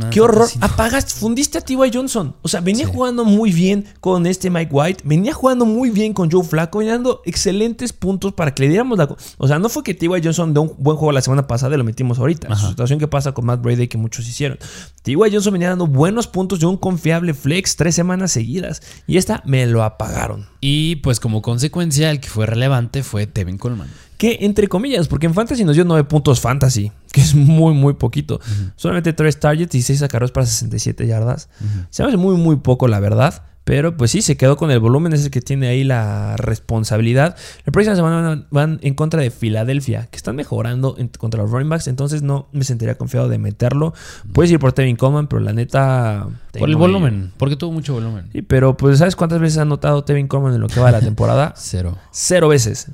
[0.09, 0.49] qué horror.
[0.61, 1.91] Apagas, fundiste a T.Y.
[1.93, 2.35] Johnson.
[2.41, 5.03] O sea, venía jugando muy bien con este Mike White.
[5.05, 6.79] Venía jugando muy bien con Joe Flacco.
[6.79, 9.15] Venía dando excelentes puntos para que le diéramos la.
[9.37, 10.09] O sea, no fue que T.Y.
[10.23, 12.49] Johnson de un buen juego la semana pasada y lo metimos ahorita.
[12.49, 14.57] La situación que pasa con Matt Brady que muchos hicieron.
[15.03, 15.15] T.Y.
[15.31, 18.81] Johnson venía dando buenos puntos de un confiable flex tres semanas seguidas.
[19.05, 20.47] Y esta me lo apagaron.
[20.61, 25.25] Y pues, como consecuencia, el que fue relevante fue Tevin Coleman que entre comillas, porque
[25.25, 28.39] en Fantasy nos dio 9 puntos Fantasy, que es muy, muy poquito.
[28.75, 31.49] Solamente 3 targets y 6 sacaros para 67 yardas.
[31.89, 33.43] Se me hace muy, muy poco, la verdad.
[33.65, 37.35] Pero pues sí, se quedó con el volumen, es el que tiene ahí la responsabilidad.
[37.65, 41.87] La próxima semana van, en contra de Filadelfia, que están mejorando contra los running backs,
[41.87, 43.95] entonces no me sentiría confiado de meterlo.
[44.33, 46.27] Puedes ir por Tevin Coleman, pero la neta...
[46.57, 48.29] Por el volumen, porque tuvo mucho volumen.
[48.31, 50.91] Sí, pero pues ¿sabes cuántas veces ha notado Tevin Coleman en lo que va de
[50.93, 51.53] la temporada?
[51.57, 51.97] Cero.
[52.11, 52.87] Cero veces.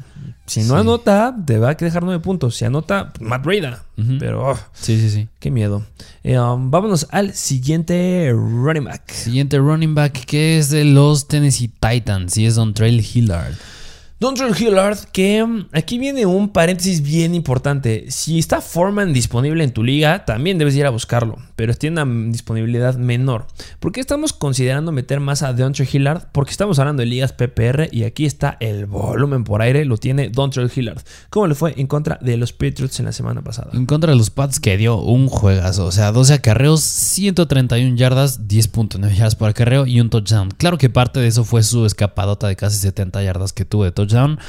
[0.46, 2.56] Si no anota, te va a dejar nueve puntos.
[2.56, 3.84] Si anota, Matt Breda.
[4.20, 5.30] Pero, oh, sí, sí, sí.
[5.40, 5.86] Qué miedo.
[6.24, 9.12] Eh, um, vámonos al siguiente running back.
[9.12, 13.54] Siguiente running back que es de los Tennessee Titans y es Don Trail Hillard.
[14.22, 18.06] Dontrell Hillard, que mm, aquí viene un paréntesis bien importante.
[18.10, 22.32] Si está Foreman disponible en tu liga, también debes ir a buscarlo, pero tiene una
[22.32, 23.46] disponibilidad menor.
[23.80, 26.24] ¿Por qué estamos considerando meter más a Dontrell Hillard?
[26.32, 30.30] Porque estamos hablando de ligas PPR y aquí está el volumen por aire, lo tiene
[30.30, 31.04] Dontrell Hillard.
[31.30, 33.70] ¿Cómo le fue en contra de los Patriots en la semana pasada?
[33.76, 38.48] En contra de los Pats que dio un juegazo, o sea, 12 acarreos, 131 yardas,
[38.48, 40.50] 10.9 yardas por acarreo y un touchdown.
[40.58, 43.92] Claro que parte de eso fue su escapadota de casi 70 yardas que tuvo de
[43.92, 44.40] touchdown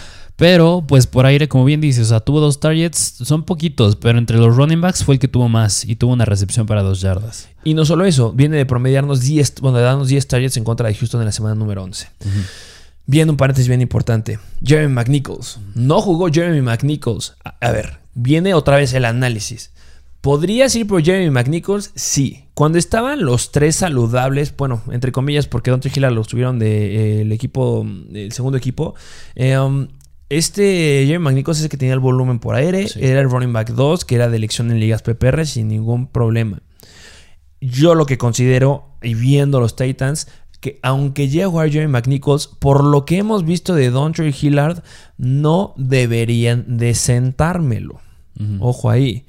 [0.43, 4.19] pero, pues por aire, como bien dices, o sea, tuvo dos targets, son poquitos, pero
[4.19, 7.01] entre los running backs fue el que tuvo más y tuvo una recepción para dos
[7.01, 7.49] yardas.
[7.63, 10.89] Y no solo eso, viene de promediarnos 10, bueno, de darnos 10 targets en contra
[10.89, 12.09] de Houston en la semana número 11.
[13.07, 14.41] Viene un paréntesis bien importante.
[14.65, 15.61] Jeremy McNichols.
[15.77, 17.37] No jugó Jeremy McNichols.
[17.45, 19.71] A, ver, viene otra vez el análisis.
[20.23, 21.93] ¿Podrías ir por Jeremy McNichols?
[21.95, 22.47] Sí.
[22.55, 27.35] Cuando estaban los tres saludables, bueno, entre comillas, porque Don Trujillo los tuvieron del de,
[27.37, 28.97] equipo, del segundo equipo.
[29.37, 29.87] Eh, um,
[30.37, 32.87] este Jeremy McNichols es el que tenía el volumen por aire.
[32.97, 36.63] Era el running back 2, que era de elección en ligas PPR sin ningún problema.
[37.61, 40.29] Yo lo que considero, y viendo los Titans,
[40.61, 44.83] que aunque llegue a jugar Jeremy McNichols, por lo que hemos visto de Don Hillard,
[45.19, 48.01] no deberían de sentármelo.
[48.59, 49.27] Ojo ahí.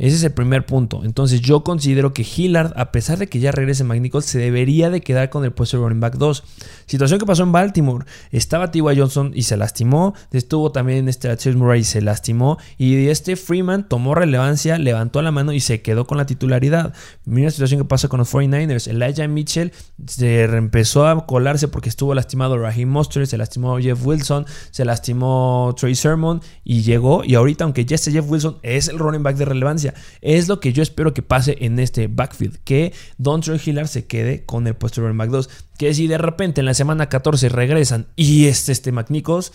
[0.00, 1.02] Ese es el primer punto.
[1.04, 5.02] Entonces yo considero que Hillard, a pesar de que ya regrese McNichols, se debería de
[5.02, 6.42] quedar con el puesto de running back 2.
[6.86, 8.06] Situación que pasó en Baltimore.
[8.30, 8.98] Estaba T.Y.
[8.98, 10.14] Johnson y se lastimó.
[10.32, 12.56] Estuvo también este Chase Murray y se lastimó.
[12.78, 16.94] Y este Freeman tomó relevancia, levantó la mano y se quedó con la titularidad.
[17.26, 18.88] Mira la situación que pasa con los 49ers.
[18.88, 19.70] Elijah Mitchell
[20.06, 25.74] se empezó a colarse porque estuvo lastimado Raheem Mostert, se lastimó Jeff Wilson, se lastimó
[25.78, 27.22] Trey Sermon y llegó.
[27.22, 29.89] Y ahorita, aunque ya esté Jeff Wilson, es el running back de relevancia.
[30.20, 32.58] Es lo que yo espero que pase en este backfield.
[32.64, 35.50] Que Don Troy Hillard se quede con el puesto de running back 2.
[35.78, 39.52] Que si de repente en la semana 14 regresan y este, este McNichols,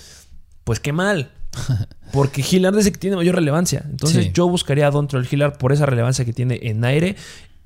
[0.63, 1.31] pues qué mal.
[2.11, 3.83] Porque Hillard es el que tiene mayor relevancia.
[3.89, 4.31] Entonces Sí.
[4.33, 7.15] yo buscaría a Don Troy Hillard por esa relevancia que tiene en aire.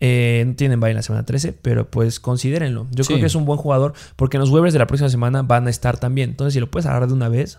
[0.01, 2.87] Eh, no tienen bye en la semana 13, pero pues considérenlo.
[2.91, 3.07] Yo Sí.
[3.09, 5.67] creo que es un buen jugador porque en los waivers de la próxima semana van
[5.67, 6.29] a estar también.
[6.29, 7.57] Entonces, si lo puedes agarrar de una vez.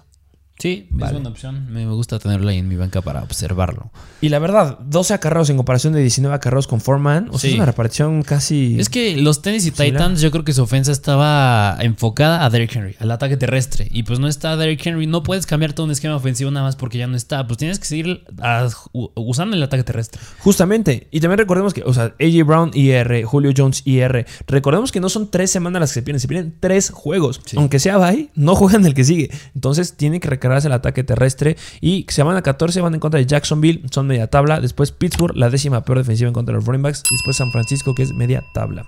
[0.61, 1.07] Sí, Vale.
[1.07, 1.66] es buena opción.
[1.73, 3.90] Me gusta tenerlo ahí en mi banca para observarlo.
[4.20, 7.29] Y la verdad, 12 acarreos en comparación de 19 acarreos con Foreman.
[7.31, 7.49] O sea, Sí.
[7.49, 8.79] es una repartición casi.
[8.79, 9.70] Es que los Tennessee.
[9.73, 13.88] Titans, yo creo que su ofensa estaba enfocada a Derrick Henry, al ataque terrestre.
[13.90, 15.07] Y pues no está Derrick Henry.
[15.07, 17.46] No puedes cambiar todo un esquema ofensivo nada más porque ya no está.
[17.46, 20.20] Pues tienes que seguir a- u- usando el ataque terrestre.
[20.40, 21.09] Justamente.
[21.11, 24.27] Y también recordemos que, o sea, AJ Brown IR, Julio Jones IR.
[24.46, 27.40] Recordemos que no son tres semanas las que se pierden, se pierden tres juegos.
[27.46, 27.57] Sí.
[27.57, 29.31] Aunque sea bye, no juegan el que sigue.
[29.55, 31.56] Entonces tienen que recargarse el ataque terrestre.
[31.80, 34.60] Y semana 14 van en contra de Jacksonville, son media tabla.
[34.60, 37.02] Después Pittsburgh, la décima peor defensiva en contra de los running backs.
[37.10, 38.86] Después San Francisco, que es media tabla.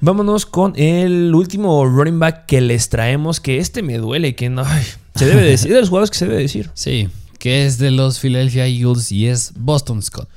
[0.00, 4.64] Vámonos con el último running back que les traemos, que este me duele, que no,
[4.64, 4.82] ay,
[5.14, 6.70] se debe decir, es de los jugadores que se debe decir.
[6.74, 7.08] Sí,
[7.38, 10.28] que es de los Philadelphia Eagles y es Boston Scott.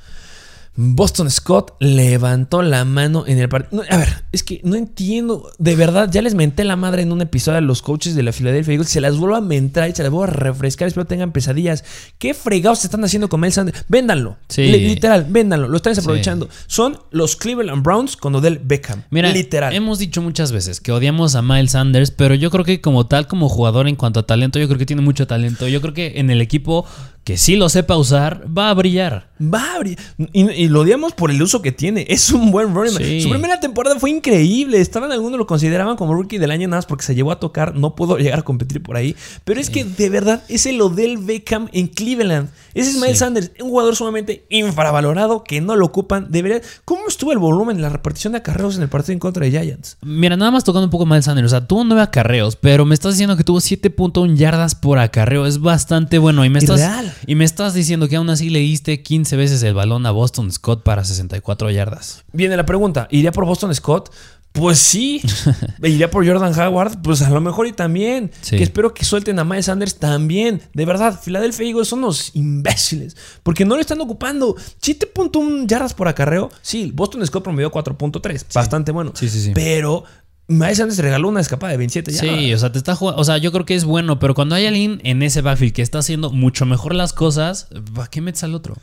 [0.76, 3.82] Boston Scott levantó la mano en el partido.
[3.88, 5.50] a ver, es que no entiendo.
[5.58, 8.32] De verdad, ya les menté la madre en un episodio a los coaches de la
[8.32, 8.90] Philadelphia Eagles.
[8.90, 10.88] Se las vuelvo a mentar y se las vuelvo a refrescar.
[10.88, 11.82] Espero tengan pesadillas.
[12.18, 13.84] ¿Qué fregados están haciendo con Miles Sanders?
[13.88, 14.36] Véndanlo.
[14.48, 14.62] Sí.
[14.70, 15.68] Li- Literal, véndanlo.
[15.68, 16.00] Lo están Sí.
[16.00, 16.48] desaprovechando.
[16.66, 19.02] Son los Cleveland Browns con Odell Beckham.
[19.10, 19.74] Mira, Literal.
[19.74, 23.26] hemos dicho muchas veces que odiamos a Miles Sanders, pero yo creo que como tal,
[23.26, 25.66] como jugador en cuanto a talento, yo creo que tiene mucho talento.
[25.68, 26.84] Yo creo que en el equipo
[27.26, 29.30] que sí lo sepa usar, va a brillar.
[29.42, 29.98] Va a abrir.
[30.32, 32.06] Y, y lo odiamos por el uso que tiene.
[32.08, 33.02] Es un buen running back.
[33.02, 33.20] Sí.
[33.20, 34.80] Su primera temporada fue increíble.
[34.80, 37.74] Estaban algunos lo consideraban como rookie del año nada más porque se llevó a tocar.
[37.74, 39.16] No pudo llegar a competir por ahí.
[39.44, 42.48] Pero es que de verdad es el Odell Beckham en Cleveland.
[42.74, 43.16] Ese es Miles Sí.
[43.16, 46.28] Sanders, un jugador sumamente infravalorado que no lo ocupan.
[46.30, 46.60] Debería.
[46.84, 49.96] ¿Cómo estuvo el volumen, la repartición de acarreos en el partido en contra de Giants?
[50.02, 51.46] Mira, nada más tocando un poco Miles Sanders.
[51.46, 55.44] O sea, tuvo nueve acarreos, pero me estás diciendo que tuvo 7.1 yardas por acarreo.
[55.44, 56.44] Es bastante bueno.
[56.44, 57.12] Y me estás, Irreal.
[57.26, 60.50] Y me estás diciendo que aún así le diste 15 veces el balón a Boston
[60.52, 62.24] Scott para 64 yardas.
[62.32, 64.12] Viene la pregunta: ¿iría por Boston Scott?
[64.56, 65.20] Pues sí.
[65.82, 67.02] ¿Iría por Jordan Howard?
[67.02, 68.30] Pues a lo mejor y también.
[68.40, 68.56] Sí.
[68.56, 70.62] Que espero que suelten a Miles Sanders también.
[70.72, 73.16] De verdad, Philadelphia Eagles son unos imbéciles.
[73.42, 74.56] Porque no lo están ocupando.
[74.80, 76.50] 7.1 yardas por acarreo.
[76.62, 78.46] Sí, Boston Scott promedió 4.3.
[78.54, 79.12] Bastante bueno.
[79.14, 79.52] Sí, sí, sí.
[79.54, 80.04] Pero
[80.48, 82.38] Miles Sanders regaló una escapada de 27 yardas.
[82.38, 83.20] Sí, o sea, te está jugando.
[83.20, 85.82] O sea, yo creo que es bueno, pero cuando hay alguien en ese backfield que
[85.82, 88.76] está haciendo mucho mejor las cosas, ¿para qué metes al otro?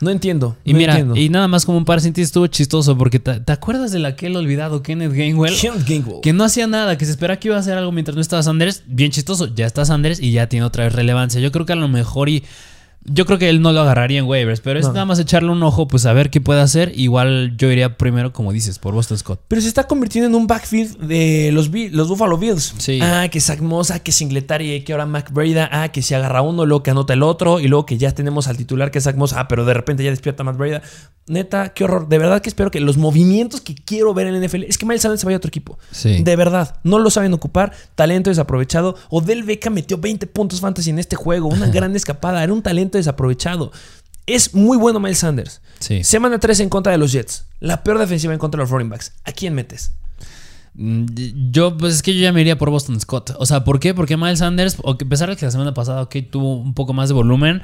[0.00, 0.56] No entiendo.
[0.64, 1.16] Y no mira, entiendo.
[1.16, 4.34] y nada más como un par síntesis estuvo chistoso porque te, ¿te acuerdas del aquel
[4.36, 5.54] olvidado Kenneth Gainwell?
[5.60, 6.20] Kenneth Gainwell.
[6.22, 8.42] Que no hacía nada, que se esperaba que iba a hacer algo mientras no estaba
[8.42, 8.84] Sanders.
[8.86, 11.40] Bien chistoso, ya está Sanders y ya tiene otra vez relevancia.
[11.40, 12.44] Yo creo que a lo mejor y.
[13.04, 14.92] Yo creo que él no lo agarraría en waivers, pero es No.
[14.92, 16.92] nada más echarle un ojo, pues a ver qué puede hacer.
[16.94, 19.40] Igual yo iría primero, como dices, por Boston Scott.
[19.48, 22.74] Pero se está convirtiendo en un backfield de los, los Buffalo Bills.
[22.76, 23.00] Sí.
[23.02, 26.42] Ah, que Zach Moss, ah, que Singletary, que ahora Mac Breda, ah, que se agarra
[26.42, 29.04] uno, luego que anota el otro, y luego que ya tenemos al titular que es
[29.04, 30.82] Zach Moss, ah, pero de repente ya despierta Matt Breda.
[31.26, 32.08] Neta, qué horror.
[32.08, 34.84] De verdad que espero que los movimientos que quiero ver en el NFL es que
[34.84, 35.78] Miles Sanders se vaya a otro equipo.
[35.92, 36.22] Sí.
[36.22, 37.72] De verdad, no lo saben ocupar.
[37.94, 38.96] Talento desaprovechado.
[39.10, 41.46] Odell Beckham metió 20 puntos fantasy en este juego.
[41.48, 42.42] Una gran escapada.
[42.42, 43.72] Era un talento desaprovechado.
[44.26, 45.60] Es muy bueno Miles Sanders.
[45.80, 46.04] Sí.
[46.04, 47.46] Semana 3 en contra de los Jets.
[47.58, 49.12] La peor defensiva en contra de los running backs.
[49.24, 49.92] ¿A quién metes?
[50.74, 51.06] Mm,
[51.50, 53.34] Yo, pues es que yo ya me iría por Boston Scott.
[53.38, 53.92] O sea, ¿por qué?
[53.94, 56.92] Porque Miles Sanders, que a pesar de que la semana pasada, ok, tuvo un poco
[56.92, 57.60] más de volumen,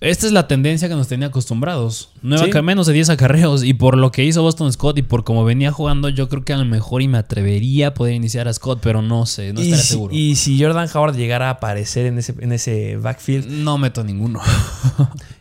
[0.00, 2.10] esta es la tendencia que nos tenía acostumbrados.
[2.22, 2.50] Nueve Sí.
[2.50, 3.64] aca- menos de 10 acarreos.
[3.64, 6.52] Y por lo que hizo Boston Scott y por cómo venía jugando, yo creo que
[6.52, 9.60] a lo mejor y me atrevería a poder iniciar a Scott, pero no sé, no
[9.60, 10.14] estaría si, seguro.
[10.14, 14.40] y si Jordan Howard llegara a aparecer en ese, en ese backfield, No meto ninguno.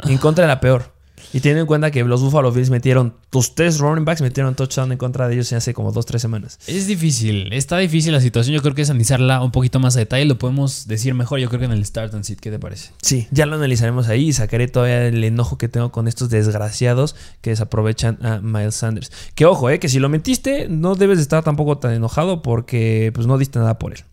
[0.06, 0.95] en contra de la peor.
[1.34, 4.92] Y teniendo en cuenta que los Buffalo Bills metieron, tus tres running backs metieron touchdown
[4.92, 6.60] en contra de ellos hace como dos, tres semanas.
[6.68, 8.56] es difícil, está difícil la situación.
[8.56, 10.26] Yo creo que es analizarla un poquito más a detalle.
[10.26, 12.40] Lo podemos decir mejor, yo creo que en el Start and Sit.
[12.40, 12.92] ¿Qué te parece?
[13.02, 17.16] Sí, ya lo analizaremos ahí y sacaré todavía el enojo que tengo con estos desgraciados
[17.42, 19.12] que desaprovechan a Miles Sanders.
[19.36, 23.12] Que ojo, eh, que si lo metiste, no debes de estar tampoco tan enojado porque
[23.13, 24.04] pues no diste nada por él.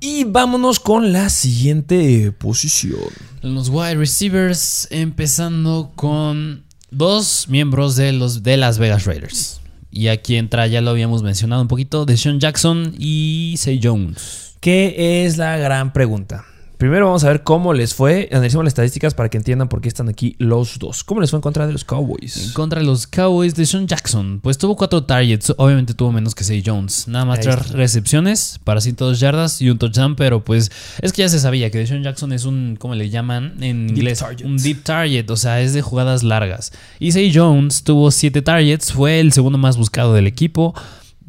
[0.00, 3.29] Y vámonos con la siguiente posición.
[3.42, 9.60] Los wide receivers, empezando con dos miembros de los de Las Vegas Raiders.
[9.90, 14.56] Y aquí entra, ya lo habíamos mencionado un poquito, Deshaun Jackson y Say Jones.
[14.60, 16.44] ¿Qué es la gran pregunta?
[16.80, 18.30] Primero vamos a ver cómo les fue.
[18.32, 21.04] Analicemos las estadísticas para que entiendan por qué están aquí los dos.
[21.04, 22.52] ¿Cómo les fue en contra de los En Cowboys?
[22.54, 26.62] contra de los Cowboys, Deshaun Jackson, pues tuvo cuatro targets, obviamente tuvo menos que Say
[26.64, 27.06] Jones.
[27.06, 31.28] Nada más tres recepciones para 102 yardas y un touchdown, pero pues es que ya
[31.28, 34.20] se sabía que Deshaun Jackson es un, ¿cómo le llaman en Deep inglés?
[34.20, 34.46] target.
[34.46, 36.72] Un deep target, o sea, es de jugadas largas.
[36.98, 40.74] Y Say Jones tuvo siete targets, fue el segundo más buscado del equipo,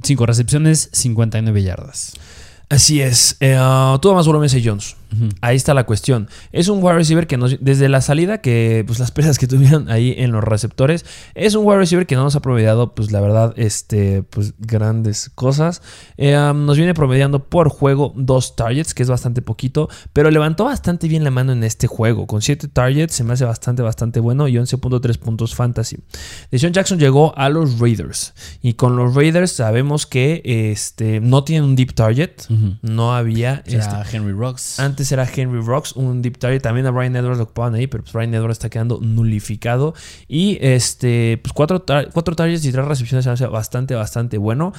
[0.02, 2.14] cinco recepciones, 59 yardas.
[2.70, 3.36] Así es.
[3.42, 4.96] Eh, ah, tuvo más volumen Zay Jones.
[5.41, 6.30] Ahí está la cuestión.
[6.52, 9.89] Es un wide receiver que nos, desde la salida, que pues las pérdidas que tuvieron
[9.89, 13.19] ahí en los receptores, es un wide receiver que no nos ha promediado, pues la
[13.21, 15.82] verdad, este, pues grandes cosas.
[16.17, 20.65] Eh, um, nos viene promediando por juego dos targets, que es bastante poquito, pero levantó
[20.65, 22.28] bastante bien la mano en este juego.
[22.28, 25.97] Con siete targets se me hace bastante, bastante bueno y 11.3 puntos fantasy.
[26.52, 31.63] Deshaun Jackson llegó a los Raiders y con los Raiders sabemos que este, no tienen
[31.65, 32.32] un deep target.
[32.82, 33.63] No había.
[33.65, 34.80] este, Era Henry Rocks.
[34.80, 36.62] antes era Henry Rocks, un deep target.
[36.62, 39.94] También a Brian Edwards lo ocupaban ahí, pero pues Brian Edwards está quedando nulificado.
[40.28, 44.74] Y este, pues cuatro, tar- cuatro targets y tres recepciones se hace bastante, bastante bueno.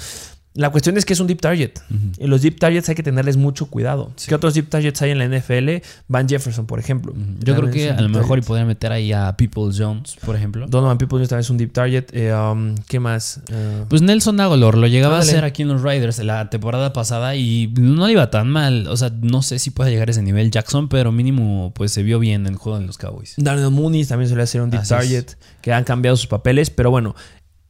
[0.54, 1.72] La cuestión es que es un deep target.
[2.18, 4.12] Y los deep targets hay que tenerles mucho cuidado.
[4.26, 5.82] ¿Qué otros deep targets hay en la NFL?
[6.08, 7.14] Van Jefferson, por ejemplo.
[7.40, 10.66] Yo creo que a lo mejor y podrían meter ahí a People Jones, por ejemplo.
[10.66, 12.04] Donovan Peoples también es un deep target.
[12.12, 13.40] Eh, um, ¿Qué más?
[13.48, 17.34] Eh, Pues Nelson Aguilar lo llegaba a hacer aquí en los Raiders la temporada pasada
[17.34, 18.88] y no le iba tan mal.
[18.88, 22.02] O sea, no sé si puede llegar a ese nivel Jackson, pero mínimo pues se
[22.02, 23.34] vio bien en el juego de los Cowboys.
[23.38, 25.00] Darnell Mooney también suele ser un deep Así es.
[25.00, 25.26] target,
[25.62, 27.14] que han cambiado sus papeles, pero bueno,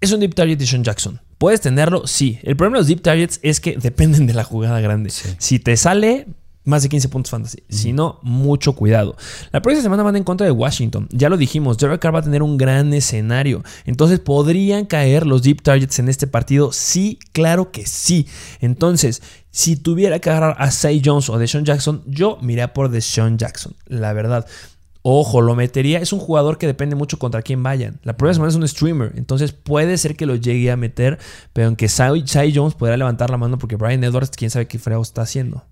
[0.01, 1.21] es un deep target de Sean Jackson.
[1.43, 2.07] ¿Puedes tenerlo?
[2.07, 2.39] Sí.
[2.45, 5.11] El problema de los deep targets es que dependen de la jugada grande.
[5.11, 5.29] Sí.
[5.39, 6.29] Si te sale,
[6.63, 7.65] más de 15 puntos fantasy.
[7.69, 9.17] Si no, mucho cuidado.
[9.51, 11.09] La próxima semana van en contra de Washington.
[11.11, 13.65] Ya lo dijimos, Derek Carr va a tener un gran escenario.
[13.87, 16.71] Entonces, ¿podrían caer los deep targets en este partido?
[16.71, 18.29] Sí, claro que sí.
[18.61, 23.37] Entonces, si tuviera que agarrar a Say Jones o Deshaun Jackson, yo miraría por Deshaun
[23.37, 23.75] Jackson.
[23.87, 24.47] La verdad.
[25.03, 25.99] Ojo, lo metería.
[25.99, 27.99] Es un jugador que depende mucho contra quién vayan.
[28.05, 29.13] La próxima semana es un streamer.
[29.17, 31.19] Entonces puede ser que lo llegue a meter.
[31.53, 35.03] Pero aunque Sai, Jones podrá levantar la mano porque Brian Edwards, quién sabe qué freo
[35.03, 35.65] está haciendo.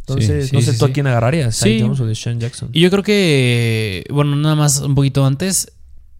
[0.00, 1.80] Entonces, Sí, no sé sí, tú a quién agarrarías, Sai.
[1.80, 2.70] Jones o Deshaun Jackson.
[2.72, 5.70] Y yo creo que, bueno, nada más un poquito antes,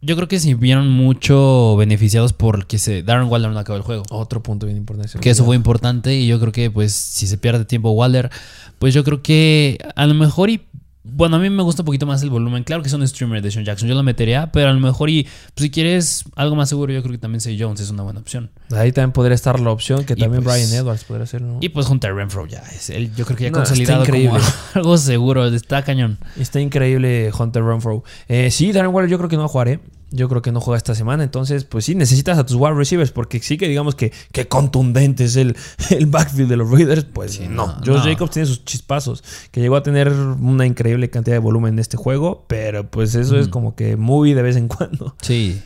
[0.01, 4.05] yo creo que se vieron mucho beneficiados porque se, Darren Waller no acabó el juego.
[4.11, 5.19] Otro punto bien importante.
[5.19, 8.31] Que eso fue importante y yo creo que pues si se pierde tiempo Waller,
[8.79, 10.63] pues yo creo que a lo mejor y
[11.05, 12.63] bueno, a mí me gusta un poquito más el volumen.
[12.65, 15.11] Claro que es un streamer de Sean Jackson, yo lo metería, pero a lo mejor
[15.11, 18.03] y pues, si quieres algo más seguro, yo creo que también Say Jones es una
[18.03, 18.51] buena opción.
[18.71, 21.59] Ahí también podría estar la opción que Y también pues- Brian Edwards podría ser, ¿no?
[21.61, 24.39] Y pues Hunter Renfro ya es él, yo creo que ya No, consolidado como
[24.75, 26.19] algo seguro, está cañón.
[26.39, 28.05] Está increíble Hunter Renfro.
[28.29, 29.81] Eh, sí, Darren Waller yo creo que no va a jugar, ¿eh?
[30.13, 31.25] Yo creo que no juega esta semana.
[31.25, 33.11] Entonces, pues sí, necesitas a tus wide receivers.
[33.11, 35.57] Porque sí que digamos que, que contundente es el,
[35.91, 37.05] el backfield de los Raiders.
[37.13, 37.67] Pues Sí, no.
[37.67, 38.05] no, Josh no.
[38.05, 39.25] Jacobs tiene sus chispazos.
[39.51, 42.45] Que llegó a tener una increíble cantidad de volumen en este juego.
[42.47, 45.17] Pero pues eso es como que muy de vez en cuando.
[45.23, 45.61] Sí.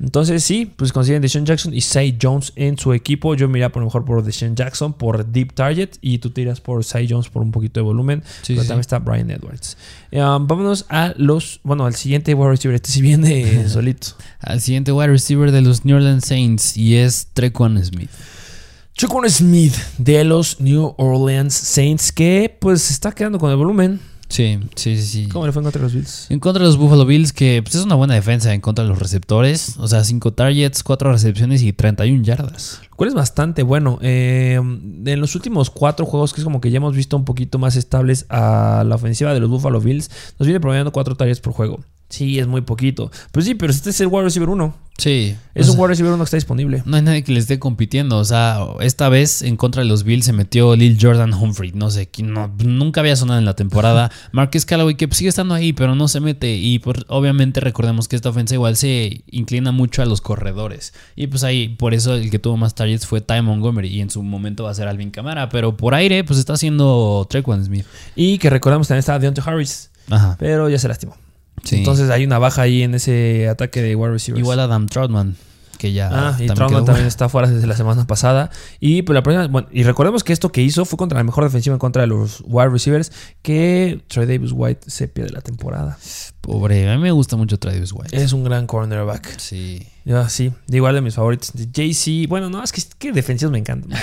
[0.00, 3.34] Entonces sí, pues consiguen Deshaun Jackson y Say Jones en su equipo.
[3.34, 6.84] Yo miraría por lo mejor por Deshaun Jackson por deep target y tú tiras por
[6.84, 8.22] Say Jones por un poquito de volumen.
[8.42, 9.76] Sí, pero sí, también está Brian Edwards.
[10.10, 12.74] Eh, um, vámonos a los, bueno, al siguiente wide receiver.
[12.74, 14.08] Este sí viene solito.
[14.40, 18.10] Al siguiente wide receiver de los New Orleans Saints y es Trequan Smith.
[18.94, 24.00] Chocon Smith de los New Orleans Saints que pues se está quedando con el volumen.
[24.28, 25.28] Sí, sí, sí.
[25.28, 26.30] ¿Cómo le fue en contra de los Bills?
[26.30, 28.90] En contra de los Buffalo Bills, que pues, es una buena defensa en contra de
[28.90, 29.76] los receptores.
[29.78, 32.80] O sea, 5 targets, 4 recepciones y 31 yardas.
[32.90, 33.98] Lo cual es bastante bueno.
[34.02, 37.58] Eh, en los últimos cuatro juegos, que es como que ya hemos visto un poquito
[37.58, 41.52] más estables a la ofensiva de los Buffalo Bills, nos viene promediando cuatro targets por
[41.52, 41.80] juego.
[42.08, 43.10] Sí, es muy poquito.
[43.32, 44.74] Pues sí, pero este es el wide receiver 1.
[44.98, 45.36] Sí.
[45.54, 46.82] Es o un wide receiver 1 que está disponible.
[46.86, 48.16] No hay nadie que le esté compitiendo.
[48.18, 51.72] O sea, esta vez en contra de los Bills se metió Lil Jordan Humphrey.
[51.72, 54.10] No sé, no, nunca había sonado en la temporada.
[54.32, 56.54] Marcus Callaway, que sigue estando ahí, pero no se mete.
[56.56, 60.94] Y obviamente recordemos que esta ofensa igual se inclina mucho a los corredores.
[61.16, 63.88] Y pues ahí, por eso el que tuvo más targets fue Ty Montgomery.
[63.88, 65.48] Y en su momento va a ser Alvin Camara.
[65.48, 67.84] Pero por aire, pues está haciendo Trequan Smith.
[68.14, 70.36] Y que recordamos también está Deontay Harris, Ajá.
[70.38, 71.16] pero ya se lastimó.
[71.66, 71.76] Sí.
[71.76, 74.40] Entonces hay una baja ahí en ese ataque de wide receivers.
[74.40, 75.36] Igual Adam Troutman,
[75.78, 76.08] que ya.
[76.12, 78.50] Ah, y también quedó también está fuera desde la semana pasada.
[78.80, 81.44] Y pues la próxima, bueno, y recordemos que esto que hizo fue contra la mejor
[81.44, 85.98] defensiva en contra de los wide receivers, que Troy Davis White se pierde la temporada.
[86.40, 88.16] Pobre, a mí me gusta mucho Travis White.
[88.16, 89.38] Es un gran cornerback.
[89.38, 89.86] Sí.
[90.06, 91.52] Yo, sí, igual de mis favoritos.
[91.52, 92.28] JC.
[92.28, 93.90] Bueno, no, es que, que defensivos me encantan.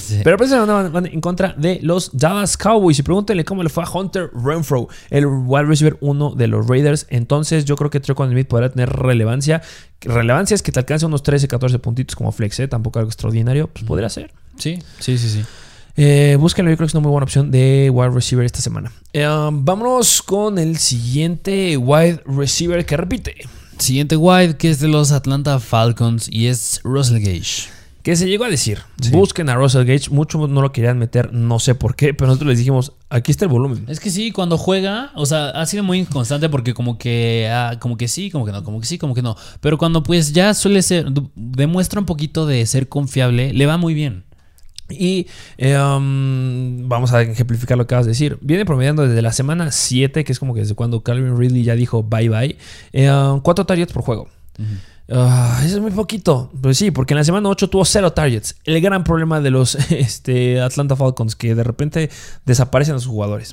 [0.00, 0.20] Sí.
[0.22, 3.00] Pero van, van en contra de los Dallas Cowboys.
[3.00, 7.08] Y pregúntenle cómo le fue a Hunter Renfro, el wide receiver uno de los Raiders.
[7.10, 9.60] Entonces, yo creo que Trequan Smith podrá tener relevancia.
[10.02, 12.68] Relevancia es que te alcance unos 13, 14 puntitos como flex, ¿eh?
[12.68, 13.66] Tampoco algo extraordinario.
[13.66, 14.30] Pues podría ser.
[14.56, 15.44] Sí, sí, sí, sí.
[15.96, 18.92] Eh, búsquenlo, yo creo que es una muy buena opción de wide receiver esta semana.
[19.12, 23.34] Eh, um, vámonos con el siguiente wide receiver que repite.
[23.80, 27.68] Siguiente wide que es de los Atlanta Falcons y es Russell Gage.
[28.02, 29.10] Que se llegó a decir, Sí.
[29.10, 30.08] busquen a Russell Gage.
[30.10, 33.44] Muchos no lo querían meter, no sé por qué, pero nosotros les dijimos, aquí está
[33.44, 33.84] el volumen.
[33.88, 37.76] Es que sí, cuando juega, o sea, ha sido muy inconstante porque como que, ah,
[37.78, 39.36] como que sí, como que no, como que sí, como que no.
[39.60, 43.92] Pero cuando pues ya suele ser, demuestra un poquito de ser confiable, le va muy
[43.92, 44.24] bien.
[44.90, 45.26] Y
[45.58, 48.38] eh, um, vamos a ejemplificar lo que acabas de decir.
[48.40, 51.74] Viene promediando desde la semana 7, que es como que desde cuando Calvin Ridley ya
[51.74, 52.56] dijo bye bye,
[52.92, 54.28] eh, um, cuatro targets por juego.
[55.12, 56.50] Ah, eso es muy poquito.
[56.62, 58.56] Pues sí, porque en la semana 8 tuvo cero targets.
[58.64, 62.10] El gran problema de los este, Atlanta Falcons, que de repente
[62.46, 63.52] desaparecen los jugadores.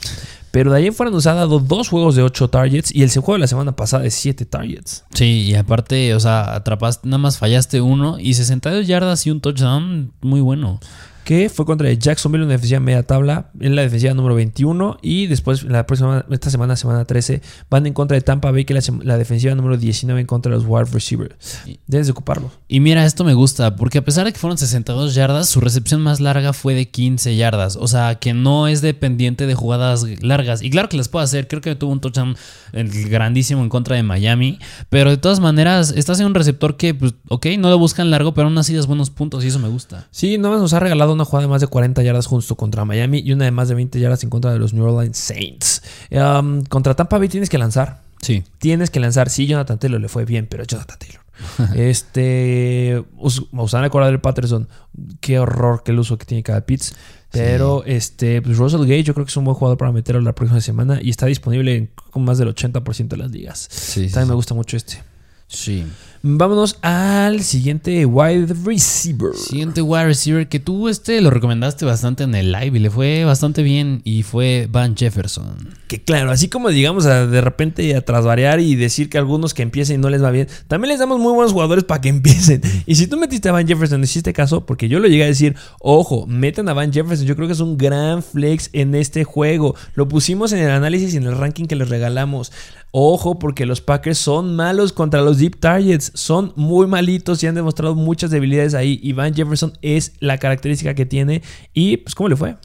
[0.51, 3.09] Pero de ahí en fuera nos ha dado dos juegos de 8 targets y el
[3.09, 5.03] juego de la semana pasada de 7 targets.
[5.13, 9.41] Sí, y aparte, o sea, atrapaste, nada más fallaste uno y 62 yardas y un
[9.41, 10.79] touchdown, muy bueno.
[11.27, 14.97] Que fue contra el Jacksonville, una defensiva media tabla, en la defensiva número 21.
[15.01, 18.73] Y después, la próxima, esta semana, semana 13, van en contra de Tampa Bay, que
[18.73, 21.59] la, la defensiva número 19 en contra de los wide receivers.
[21.85, 22.49] Debes de ocuparlo.
[22.69, 26.01] Y mira, esto me gusta, porque a pesar de que fueron 62 yardas, su recepción
[26.01, 27.75] más larga fue de 15 yardas.
[27.75, 30.61] O sea, que no es dependiente de jugadas largas.
[30.61, 32.37] Y claro que las puede hacer, creo que tuvo un touchdown
[32.71, 34.59] grandísimo en contra de Miami.
[34.87, 38.33] Pero de todas maneras, estás en un receptor que, pues, ok, no lo buscan largo,
[38.33, 40.07] pero aún así das buenos puntos y eso me gusta.
[40.11, 43.19] Sí, nomás nos ha regalado una jugada de más de 40 yardas justo contra Miami
[43.19, 45.83] y una de más de 20 yardas en contra de los New Orleans Saints.
[46.11, 48.01] Um, contra Tampa Bay tienes que lanzar.
[48.21, 48.43] Sí.
[48.59, 49.29] Tienes que lanzar.
[49.29, 51.21] Sí, Jonathan Taylor le fue bien, pero Jonathan Taylor.
[51.75, 53.03] este.
[53.17, 54.67] Us- a del Patterson.
[55.19, 56.95] Qué horror que el uso que tiene cada Pitts.
[57.31, 60.33] Pero este, pues Russell Gage, yo creo que es un buen jugador para meterlo la
[60.33, 63.67] próxima semana y está disponible en más del 80% de las ligas.
[63.69, 65.03] Sí, También me gusta mucho este.
[65.47, 65.85] Sí.
[66.21, 69.33] Vámonos al siguiente wide receiver.
[69.35, 73.23] Siguiente wide receiver que tú este lo recomendaste bastante en el live y le fue
[73.25, 75.69] bastante bien y fue Van Jefferson.
[75.87, 79.61] Que claro, así como digamos a, de repente a trasvariar y decir que algunos que
[79.61, 82.61] empiecen y no les va bien, también les damos muy buenos jugadores para que empiecen.
[82.85, 85.55] Y si tú metiste a Van Jefferson, hiciste caso, porque yo lo llegué a decir,
[85.79, 89.75] ojo, metan a Van Jefferson, yo creo que es un gran flex en este juego.
[89.93, 92.51] Lo pusimos en el análisis y en el ranking que les regalamos.
[92.91, 97.55] Ojo, porque los Packers son malos contra los deep targets, son muy malitos y han
[97.55, 98.99] demostrado muchas debilidades ahí.
[99.01, 101.41] Y Van Jefferson es la característica que tiene.
[101.73, 102.55] Y pues, ¿cómo le fue?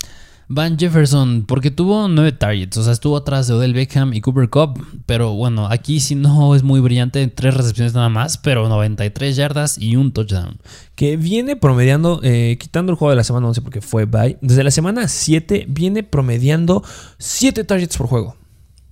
[0.55, 4.51] Van Jefferson, porque tuvo nueve targets, o sea, estuvo atrás de Odell Beckham y Cooper
[4.51, 9.35] Cup, pero bueno, aquí sí no es muy brillante, tres recepciones nada más, pero 93
[9.35, 10.59] yardas y un touchdown.
[10.95, 14.63] que viene promediando, eh, quitando el juego de la semana 11 porque fue bye, desde
[14.63, 16.85] la semana 7 viene promediando
[17.17, 18.37] 7 targets por juego.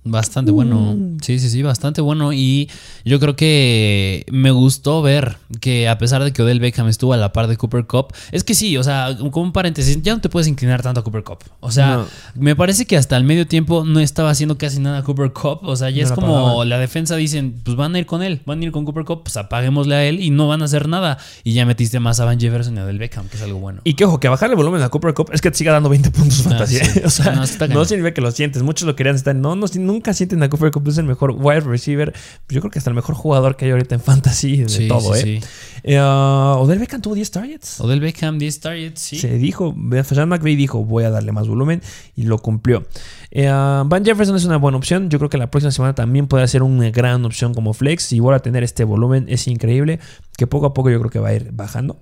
[0.03, 0.97] Bastante bueno.
[1.21, 2.33] Sí, sí, sí, bastante bueno.
[2.33, 2.69] Y
[3.05, 7.17] yo creo que me gustó ver que a pesar de que Odell Beckham estuvo a
[7.17, 10.21] la par de Cooper Cup, es que sí, o sea, como un paréntesis, ya no
[10.21, 11.39] te puedes inclinar tanto a Cooper Cup.
[11.59, 12.05] O sea, No.
[12.33, 15.59] me parece que hasta el medio tiempo no estaba haciendo casi nada Cooper Cup.
[15.63, 18.23] O sea, ya No es la como la defensa dicen, pues van a ir con
[18.23, 20.65] él, van a ir con Cooper Cup, pues apaguémosle a él y no van a
[20.65, 21.19] hacer nada.
[21.43, 23.81] Y ya metiste más a Van Jefferson y a Odell Beckham, que es algo bueno.
[23.83, 25.89] Y que ojo, que bajarle el volumen a Cooper Cup es que te siga dando
[25.89, 26.83] 20 puntos fantasía.
[26.85, 27.01] sí.
[27.05, 28.63] o sea, No, no, significa que lo sientes.
[28.63, 29.35] Muchos lo querían estar.
[29.35, 30.87] No, no, nunca sienten a Cooper Cup.
[30.87, 32.13] Es el mejor wide receiver.
[32.49, 35.13] Yo creo que hasta el mejor jugador que hay ahorita en fantasy de Sí, todo,
[35.13, 35.41] sí, ¿eh?
[35.41, 35.47] sí.
[35.83, 37.79] Eh, uh, Odell Beckham tuvo 10 targets.
[37.81, 39.17] Odell Beckham, 10 targets, sí.
[39.17, 41.81] Se dijo, Sean McVay dijo, voy a darle más volumen
[42.15, 42.85] y lo cumplió.
[43.31, 45.09] Eh, uh, Van Jefferson es una buena opción.
[45.09, 48.03] Yo creo que la próxima semana también puede ser una gran opción como flex.
[48.03, 49.99] Si vuelve a tener este volumen, es increíble.
[50.37, 51.99] Que poco a poco yo creo que va a ir bajando.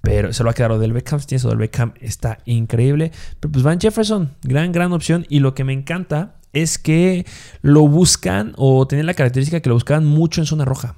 [0.00, 1.20] Pero se lo va a quedar Odell Beckham.
[1.20, 3.12] Si tienes Odell Beckham, está increíble.
[3.40, 5.26] Pero pues Van Jefferson, gran, gran opción.
[5.28, 7.26] Y lo que me encanta es que
[7.62, 10.96] lo buscan o tienen la característica que lo buscaban mucho en zona roja.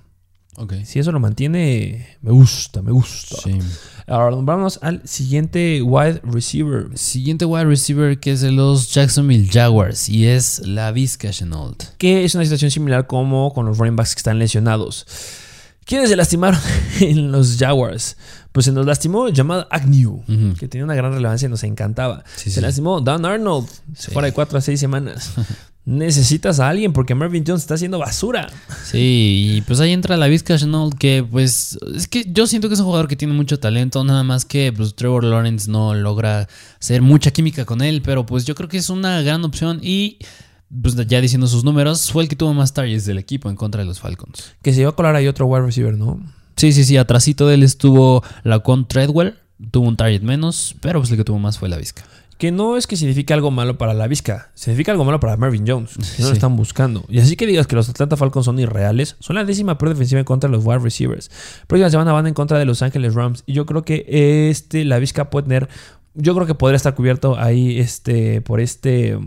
[0.56, 0.74] Ok.
[0.84, 3.36] Si eso lo mantiene, me gusta, me gusta.
[3.42, 3.58] Sí.
[4.06, 6.90] Ahora vamos al siguiente wide receiver.
[6.94, 11.84] Siguiente wide receiver que es de los Jacksonville Jaguars y es la Vizca Chenault.
[11.96, 15.06] Que es una situación similar como con los running backs que están lesionados.
[15.86, 16.60] ¿Quiénes se lastimaron
[17.00, 18.16] en los Jaguars?
[18.52, 20.22] Pues se nos lastimó llamado Agnew,
[20.58, 22.22] que tenía una gran relevancia y nos encantaba.
[22.36, 22.60] Sí, se sí.
[22.60, 24.10] lastimó Dan Arnold, Sí.
[24.12, 25.32] fuera de 4 a 6 semanas.
[25.84, 28.48] Necesitas a alguien porque Marvin Jones está haciendo basura.
[28.84, 32.74] Sí, y pues ahí entra la Vizca Chenault que pues es que yo siento que
[32.74, 36.46] es un jugador que tiene mucho talento, nada más que pues Trevor Lawrence no logra
[36.80, 40.18] hacer mucha química con él, pero pues yo creo que es una gran opción y
[40.80, 43.80] pues ya diciendo sus números, fue el que tuvo más targets del equipo en contra
[43.82, 44.52] de los Falcons.
[44.62, 46.20] Que se iba a colar ahí otro wide receiver, ¿no?
[46.62, 46.96] Sí, sí, sí.
[46.96, 49.34] Atrasito de él estuvo la con Treadwell.
[49.72, 52.04] Tuvo un target menos, pero pues el que tuvo más fue la Vizca.
[52.38, 55.64] Que no es que signifique algo malo para la Vizca, significa algo malo para Marvin
[55.66, 57.04] Jones, que no lo están buscando.
[57.08, 60.20] Y así que digas que los Atlanta Falcons son irreales, son la décima peor defensiva
[60.20, 61.32] en contra de los wide receivers.
[61.66, 63.42] Próxima semana van en contra de Los Ángeles Rams.
[63.44, 64.04] Y yo creo que
[64.48, 65.68] este, la Vizca puede tener,
[66.14, 69.18] yo creo que podría estar cubierto ahí este, por este...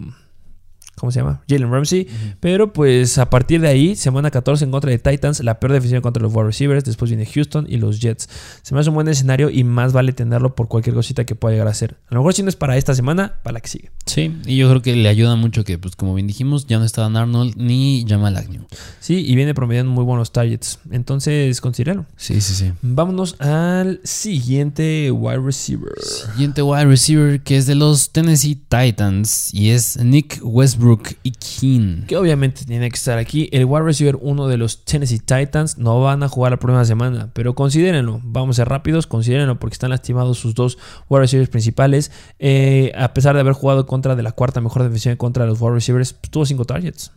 [0.96, 1.42] ¿Cómo se llama?
[1.50, 2.08] Jalen Ramsey.
[2.40, 5.98] Pero pues a partir de ahí, semana 14 en contra de Titans, la peor defensiva
[5.98, 6.86] en contra los wide receivers.
[6.86, 8.30] Después viene Houston y los Jets.
[8.62, 11.54] Se me hace un buen escenario y más vale tenerlo por cualquier cosita que pueda
[11.54, 11.98] llegar a ser.
[12.10, 13.92] A lo mejor si no es para esta semana, para la que sigue.
[14.06, 16.86] Sí, y yo creo que le ayuda mucho que, pues como bien dijimos, ya no
[16.86, 18.66] está Dan Arnold ni Jamal Agnew.
[19.00, 20.80] Sí, y viene promediando muy buenos targets.
[20.92, 22.06] Entonces, considéralo.
[22.16, 22.72] Sí, sí, sí.
[22.82, 25.92] Vámonos al siguiente wide receiver.
[26.02, 30.85] Siguiente wide receiver que es de los Tennessee Titans y es Nick Westbrook
[31.24, 32.06] y Keen.
[32.08, 33.50] Que obviamente tiene que estar aquí.
[33.52, 37.30] El wide receiver uno de los Tennessee Titans no van a jugar la próxima semana.
[37.34, 38.22] Pero considérenlo.
[38.24, 39.08] Vamos a ser rápidos.
[39.08, 40.78] Considérenlo porque están lastimados sus dos
[41.10, 42.12] wide receivers principales.
[42.40, 45.74] Eh, a pesar de haber jugado contra de la cuarta mejor defensiva contra los wide
[45.74, 47.12] receivers, pues, tuvo cinco targets.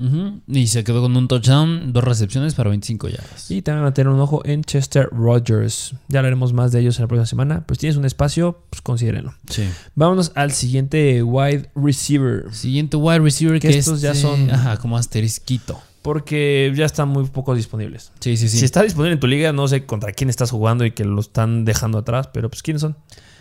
[0.47, 3.51] Y se quedó con un touchdown, dos recepciones para 25 yardas.
[3.51, 5.95] Y también van a tener un ojo en Chester Rogers.
[6.09, 7.65] Ya hablaremos más de ellos en la próxima semana.
[7.67, 9.35] Pues tienes un espacio, pues considérenlo.
[9.49, 9.65] Sí.
[9.95, 12.47] Vámonos al siguiente wide receiver.
[12.53, 15.81] Siguiente wide receiver Que que, estos ya este- son- Ajá, como asterisquito.
[16.03, 18.13] Porque ya están muy pocos disponibles.
[18.21, 18.59] Sí, sí, sí.
[18.59, 21.21] Si está disponible en tu liga, no sé contra quién estás jugando y que lo
[21.21, 22.97] están dejando atrás, pero pues quiénes son.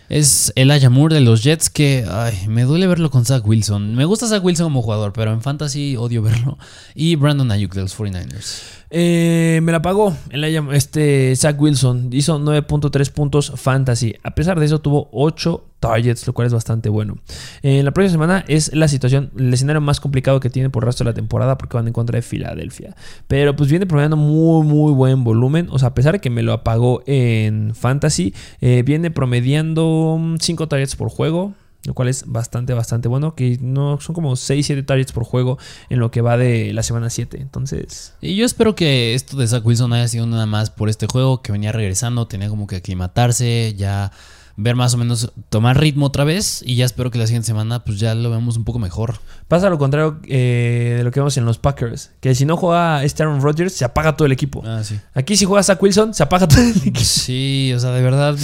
[0.08, 3.94] Es el Moore de los Jets que ay, me duele verlo con Zach Wilson.
[3.94, 6.56] Me gusta Zach Wilson como jugador, pero en fantasy odio verlo.
[6.94, 8.62] Y Brandon Ayuk de los 49ers.
[8.90, 12.08] Eh, me la pagó el este Zach Wilson.
[12.12, 14.14] Hizo 9.3 puntos fantasy.
[14.22, 17.18] A pesar de eso, tuvo 8 targets, lo cual es bastante bueno.
[17.62, 20.86] En la próxima semana es la situación, el escenario más complicado que tiene por el
[20.86, 22.96] resto de la temporada porque van en contra de Filadelfia.
[23.26, 25.68] Pero pues viene promediando muy, muy buen volumen.
[25.70, 30.68] O sea, a pesar de que me lo apagó en fantasy, eh, viene promediando 5
[30.68, 31.54] targets por juego.
[31.84, 33.34] Lo cual es bastante, bastante bueno.
[33.34, 35.58] Que no son como 6, 7 targets por juego
[35.88, 37.38] en lo que va de la semana 7.
[37.40, 41.06] Entonces, Y yo espero que esto de Zach Wilson haya sido nada más por este
[41.06, 44.12] juego que venía regresando, tenía como que aclimatarse, ya
[44.58, 46.62] ver más o menos, tomar ritmo otra vez.
[46.66, 49.20] Y ya espero que la siguiente semana pues ya lo veamos un poco mejor.
[49.46, 52.10] Pasa lo contrario eh, de lo que vemos en los Packers.
[52.20, 54.62] Que si no juega este Aaron Rodgers, se apaga todo el equipo.
[54.66, 54.98] Ah, sí.
[55.14, 57.00] Aquí si juega Zach Wilson, se apaga todo el equipo.
[57.00, 58.36] Sí, o sea, de verdad,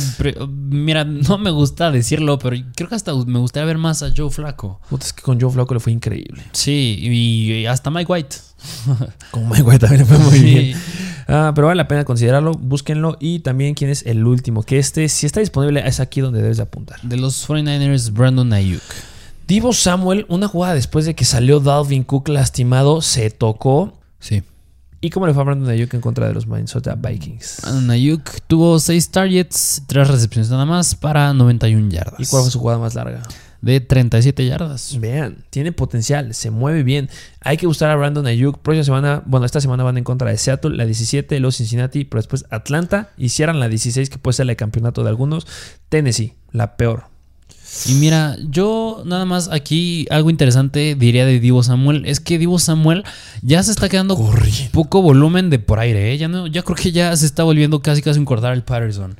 [0.49, 4.31] mira, no me gusta decirlo, pero creo que hasta me gustaría ver más a Joe
[4.31, 4.81] Flaco.
[4.89, 6.43] Puta, es que con Joe Flacco le fue increíble.
[6.53, 8.37] Sí, y hasta Mike White.
[9.31, 10.45] Con Mike White también le fue muy Sí.
[10.45, 10.79] bien.
[11.27, 13.17] Ah, pero vale la pena considerarlo, búsquenlo.
[13.19, 14.62] Y también quién es el último.
[14.62, 17.01] Que este, si está disponible, es aquí donde debes de apuntar.
[17.03, 18.83] De los 49ers, Brandon Ayuk.
[19.47, 23.99] Divo Samuel, una jugada después de que salió Dalvin Cook lastimado, se tocó.
[24.19, 24.43] Sí.
[25.01, 27.59] ¿Y cómo le fue a Brandon Ayuk en contra de los Minnesota Vikings?
[27.62, 32.21] Brandon Ayuk tuvo 6 targets, 3 recepciones nada más para 91 yardas.
[32.21, 33.23] ¿Y cuál fue su jugada más larga?
[33.65, 34.99] De 37 yardas.
[35.01, 37.09] Vean, tiene potencial, se mueve bien.
[37.41, 38.59] Hay que gustar a Brandon Ayuk.
[38.59, 42.19] Próxima semana, bueno, esta semana van en contra de Seattle, la 17, los Cincinnati, pero
[42.19, 45.47] después Atlanta y cierran la 16, que puede ser la de campeonato de algunos.
[45.89, 47.05] Tennessee, la peor.
[47.87, 52.59] Y mira, yo nada más aquí algo interesante diría de Divo Samuel es que Divo
[52.59, 53.03] Samuel
[53.43, 54.71] ya se está quedando Corriendo.
[54.73, 56.19] poco volumen de por aire, ¿eh?
[56.19, 59.17] ya no, ya creo que ya se está volviendo casi casi un Cordar el Patterson.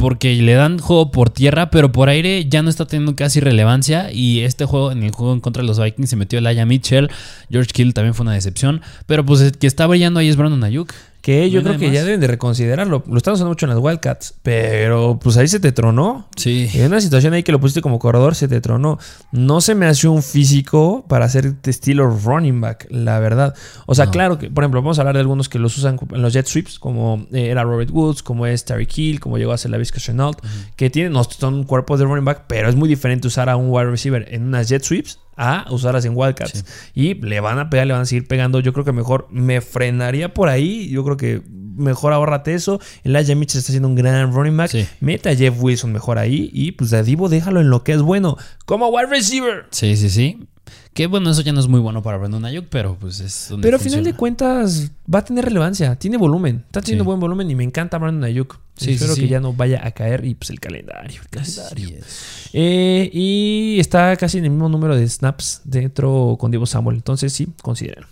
[0.00, 4.10] Porque le dan juego por tierra, pero por aire ya no está teniendo casi relevancia.
[4.10, 7.10] Y este juego, en el juego en contra de los Vikings, se metió Laia Mitchell.
[7.50, 8.80] George Kittle también fue una decepción.
[9.04, 10.94] Pero pues el que está brillando ahí es Brandon Ayuk.
[11.22, 13.02] Que yo creo que ya deben de reconsiderarlo.
[13.06, 16.28] Lo están usando mucho en las Wildcats, pero pues ahí se te tronó.
[16.36, 16.68] Sí.
[16.74, 18.98] En una situación ahí que lo pusiste como corredor, se te tronó.
[19.30, 23.54] No se me hace un físico para hacer de estilo running back, la verdad.
[23.86, 24.10] O sea, No.
[24.12, 26.46] claro que, por ejemplo, vamos a hablar de algunos que los usan en los jet
[26.46, 29.76] sweeps, como eh, era Robert Woods, como es Terry Hill, como llegó a ser la
[29.78, 30.38] Vizca Chenault,
[30.76, 33.68] que tienen, no son cuerpos de running back, pero es muy diferente usar a un
[33.70, 36.64] wide receiver en unas jet sweeps a usarlas en Wildcats.
[36.94, 38.60] Y le van a pegar, le van a seguir pegando.
[38.60, 40.90] Yo creo que mejor me frenaría por ahí.
[40.90, 42.78] Yo creo que mejor ahórrate eso.
[43.04, 44.70] Elijah Mitchell está haciendo un gran running back.
[44.70, 44.86] Sí.
[45.00, 46.50] Mete a Jeff Wilson mejor ahí.
[46.52, 48.36] Y pues a Divo déjalo en lo que es bueno.
[48.66, 49.64] Como wide receiver.
[49.70, 50.46] Sí, sí, sí.
[50.92, 53.64] Que bueno, eso ya no es muy bueno para Brandon Ayuk, pero pues es donde
[53.64, 55.94] Pero al final de cuentas va a tener relevancia.
[55.96, 56.64] Tiene volumen.
[56.66, 57.06] Está teniendo Sí.
[57.06, 58.58] buen volumen y me encanta Brandon Ayuk.
[58.76, 60.24] Sí, Espero sí, que ya no vaya a caer.
[60.24, 61.20] Y pues el calendario.
[61.22, 61.86] El calendario.
[61.86, 62.50] Así es.
[62.52, 66.96] Eh, y está casi en el mismo número de snaps dentro con Divo Samuel.
[66.96, 68.08] Entonces sí, considérenlo.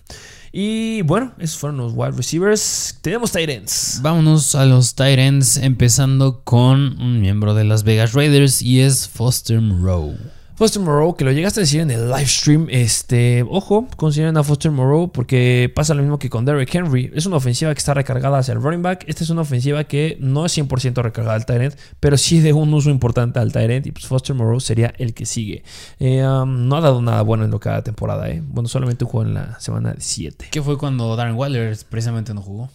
[0.53, 2.97] Y bueno, esos fueron los wide receivers.
[3.03, 3.99] Tenemos tight ends.
[4.03, 9.61] Vámonos a los Titans, empezando con un miembro de las Vegas Raiders y es Foster
[9.61, 10.16] Moreau.
[10.59, 14.43] Foster Moreau, que lo llegaste a decir en el live stream, este, ojo, consideren a
[14.43, 17.13] Foster Moreau porque pasa lo mismo que con Derrick Henry.
[17.15, 19.05] Es una ofensiva que está recargada hacia el running back.
[19.07, 22.75] Esta es una ofensiva que no es 100% recargada al end, pero sí de un
[22.75, 23.87] uso importante al end.
[23.87, 25.63] Y pues Foster Moreau sería el que sigue.
[26.01, 28.43] Eh, um, no ha dado nada bueno en lo que temporada, ¿eh?
[28.45, 30.49] Bueno, solamente jugó en la semana 7.
[30.51, 32.69] ¿Qué fue cuando Darren Waller precisamente no jugó?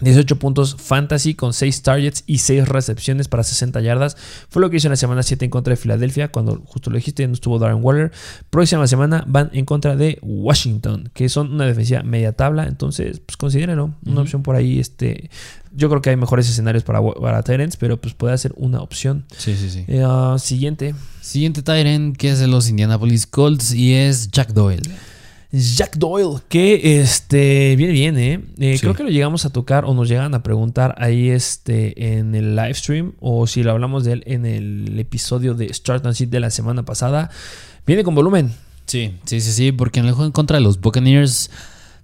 [0.00, 4.16] 18 puntos fantasy con 6 targets y 6 recepciones para 60 yardas.
[4.48, 6.96] Fue lo que hizo en la semana 7 en contra de Filadelfia, cuando justo lo
[6.96, 8.12] dijiste, no estuvo Darren Waller.
[8.50, 12.66] Próxima semana van en contra de Washington, que son una defensiva media tabla.
[12.66, 13.94] Entonces, pues considérenlo.
[14.06, 14.78] Una opción por ahí.
[14.80, 15.30] Este,
[15.72, 19.24] yo creo que hay mejores escenarios para, para Tyrants, pero pues puede ser una opción.
[19.36, 19.84] Sí, sí, sí.
[19.88, 20.94] Eh, uh, siguiente.
[21.20, 24.82] Siguiente Tyrant, que es de los Indianapolis Colts y es Jack Doyle.
[25.56, 28.40] Jack Doyle, que este, viene bien, ¿eh?
[28.58, 32.34] eh creo que lo llegamos a tocar o nos llegan a preguntar ahí este, en
[32.34, 36.16] el live stream o si lo hablamos de él en el episodio de Start and
[36.16, 37.30] Sit de la semana pasada.
[37.86, 38.52] Viene con volumen.
[38.86, 41.50] Sí, sí, sí, sí, porque en el juego en contra de los Buccaneers,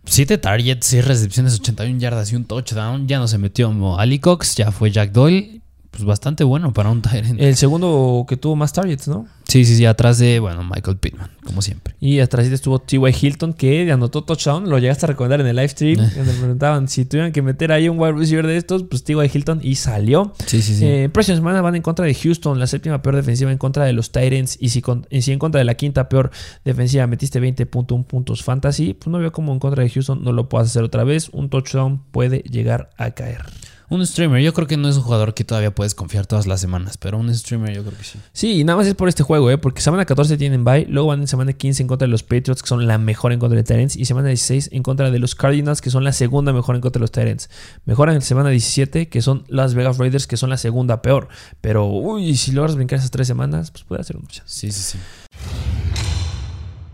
[0.04, 3.08] 7 targets, 6 recepciones, 81 yardas y un touchdown.
[3.08, 5.59] Ya no se metió Ali Cox, ya fue Jack Doyle
[5.90, 7.40] pues bastante bueno para un Tyrant.
[7.40, 9.26] El segundo que tuvo más targets, ¿no?
[9.50, 11.96] Sí, sí, sí, atrás de, bueno, Michael Pittman, como siempre.
[11.98, 13.00] Y atrás estuvo T.Y.
[13.20, 16.86] Hilton, que anotó touchdown, lo llegaste a recomendar en el live stream, donde me preguntaban
[16.86, 19.28] si tuvieran que meter ahí un wide receiver de estos, pues T.Y.
[19.34, 20.34] Hilton, y salió.
[20.46, 20.86] Sí, sí, sí.
[20.86, 23.92] Eh, próxima semana van en contra de Houston, la séptima peor defensiva en contra de
[23.92, 24.84] los Tyrants, y si,
[25.20, 26.30] si en contra de la quinta peor
[26.64, 30.48] defensiva metiste 20.1 puntos fantasy, pues no veo cómo en contra de Houston no lo
[30.48, 33.46] puedas hacer otra vez, un touchdown puede llegar a caer.
[33.90, 36.60] Un streamer, yo creo que no es un jugador que todavía puedes confiar todas las
[36.60, 38.20] semanas, pero un streamer yo creo que sí.
[38.32, 39.58] Sí, y nada más es por este juego, ¿eh?
[39.58, 42.62] porque semana 14 tienen bye, luego van en semana 15 en contra de los Patriots,
[42.62, 45.34] que son la mejor en contra de Tyrants, y semana 16 en contra de los
[45.34, 47.50] Cardinals, que son la segunda mejor en contra de los Tyrants.
[47.84, 51.26] Mejoran en semana 17, que son las Vegas Raiders, que son la segunda peor.
[51.60, 54.28] Pero, uy, si logras brincar esas tres semanas, pues puede hacer un.
[54.44, 54.98] Sí, sí, sí.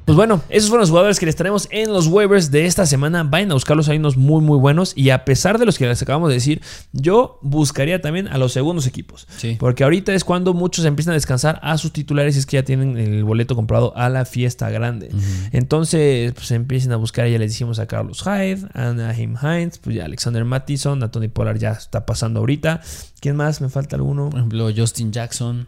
[0.06, 3.24] Pues bueno, esos fueron los jugadores que les traemos en los waivers de esta semana.
[3.24, 4.92] Vayan a buscarlos, hay unos muy, muy buenos.
[4.96, 8.52] Y a pesar de los que les acabamos de decir, yo buscaría también a los
[8.52, 9.26] segundos equipos.
[9.36, 9.56] Sí.
[9.58, 12.62] Porque ahorita es cuando muchos empiezan a descansar a sus titulares y es que ya
[12.62, 15.10] tienen el boleto comprado a la fiesta grande.
[15.50, 17.26] Entonces, pues empiecen a buscar.
[17.26, 21.26] Ya les dijimos a Carlos Hyde, a Naheem Hines, pues ya Alexander Mattison, a Tony
[21.26, 22.80] Pollard ya está pasando ahorita.
[23.18, 23.60] ¿Quién más?
[23.60, 24.30] Me falta alguno.
[24.30, 25.66] Por ejemplo, Justin Jackson.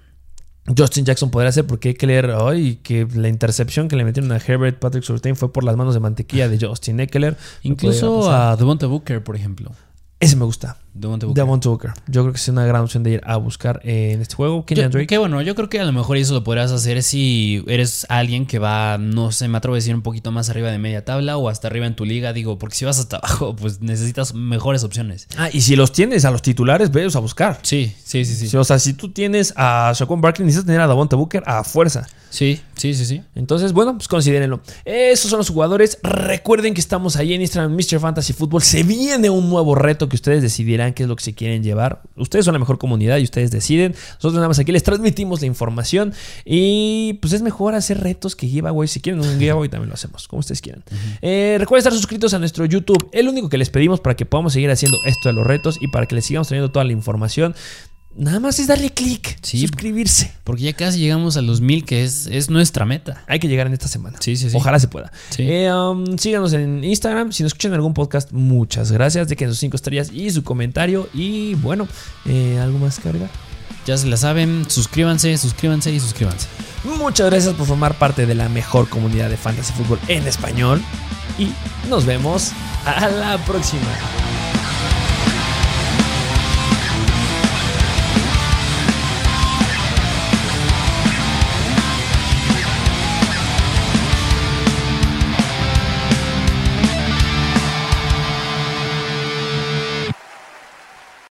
[0.77, 4.31] Justin Jackson podría ser porque hay que leer hoy que la intercepción que le metieron
[4.33, 7.37] a Herbert Patrick Surtain fue por las manos de mantequilla de Justin Eckler.
[7.63, 9.73] Incluso a Devonta Booker, por ejemplo.
[10.21, 10.77] Ese me gusta.
[11.01, 11.45] Devonta Booker.
[11.45, 11.91] Booker.
[12.07, 14.65] Yo creo que es una gran opción de ir a buscar en este juego.
[14.69, 15.07] Yo, Drake.
[15.07, 18.47] Que bueno, yo creo que a lo mejor eso lo podrás hacer si eres alguien
[18.47, 21.37] que va, no sé, me atrevo a decir un poquito más arriba de media tabla
[21.37, 22.33] o hasta arriba en tu liga.
[22.33, 25.27] Digo, porque si vas hasta abajo, pues necesitas mejores opciones.
[25.37, 27.59] Ah, y si los tienes a los titulares, ve a buscar.
[27.63, 28.57] Sí, sí, sí, sí.
[28.57, 32.07] O sea, si tú tienes a Shaquan Barkley, necesitas tener a Devonta Booker a fuerza.
[32.31, 33.23] Sí, sí, sí, sí.
[33.35, 34.61] Entonces, bueno, pues considérenlo.
[34.85, 35.99] Esos son los jugadores.
[36.03, 38.01] Recuerden que estamos ahí en Instagram, Mr.
[38.01, 38.63] Fantasy Football.
[38.63, 42.03] Se viene un nuevo reto que ustedes decidirán qué es lo que se quieren llevar.
[42.17, 43.93] Ustedes son la mejor comunidad y ustedes deciden.
[43.93, 46.13] Nosotros nada más aquí les transmitimos la información.
[46.45, 48.89] Y pues es mejor hacer retos que giveaway.
[48.89, 50.85] Si quieren un giveaway también lo hacemos, como ustedes quieran.
[51.23, 53.09] Eh, recuerden estar suscritos a nuestro YouTube.
[53.13, 55.89] El único que les pedimos para que podamos seguir haciendo esto de los retos y
[55.89, 57.55] para que les sigamos trayendo toda la información
[58.19, 60.33] Nada más es darle clic, suscribirse.
[60.43, 63.23] Porque ya casi llegamos a los mil, que es, es nuestra meta.
[63.29, 64.19] Hay que llegar en esta semana.
[64.21, 64.57] Sí, sí, sí.
[64.57, 65.13] Ojalá se pueda.
[65.39, 67.31] Eh, um, síganos en Instagram.
[67.31, 69.29] Si nos escuchan en algún podcast, muchas gracias.
[69.29, 71.09] Dejen sus cinco estrellas y su comentario.
[71.15, 71.87] Y bueno,
[72.27, 73.31] eh, ¿algo más que agregar?
[73.87, 74.69] Ya se la saben.
[74.69, 76.49] Suscríbanse, suscríbanse y suscríbanse.
[76.99, 80.83] Muchas gracias por formar parte de la mejor comunidad de fantasy fútbol en español.
[81.39, 81.53] Y
[81.89, 82.51] nos vemos
[82.85, 83.87] a la próxima.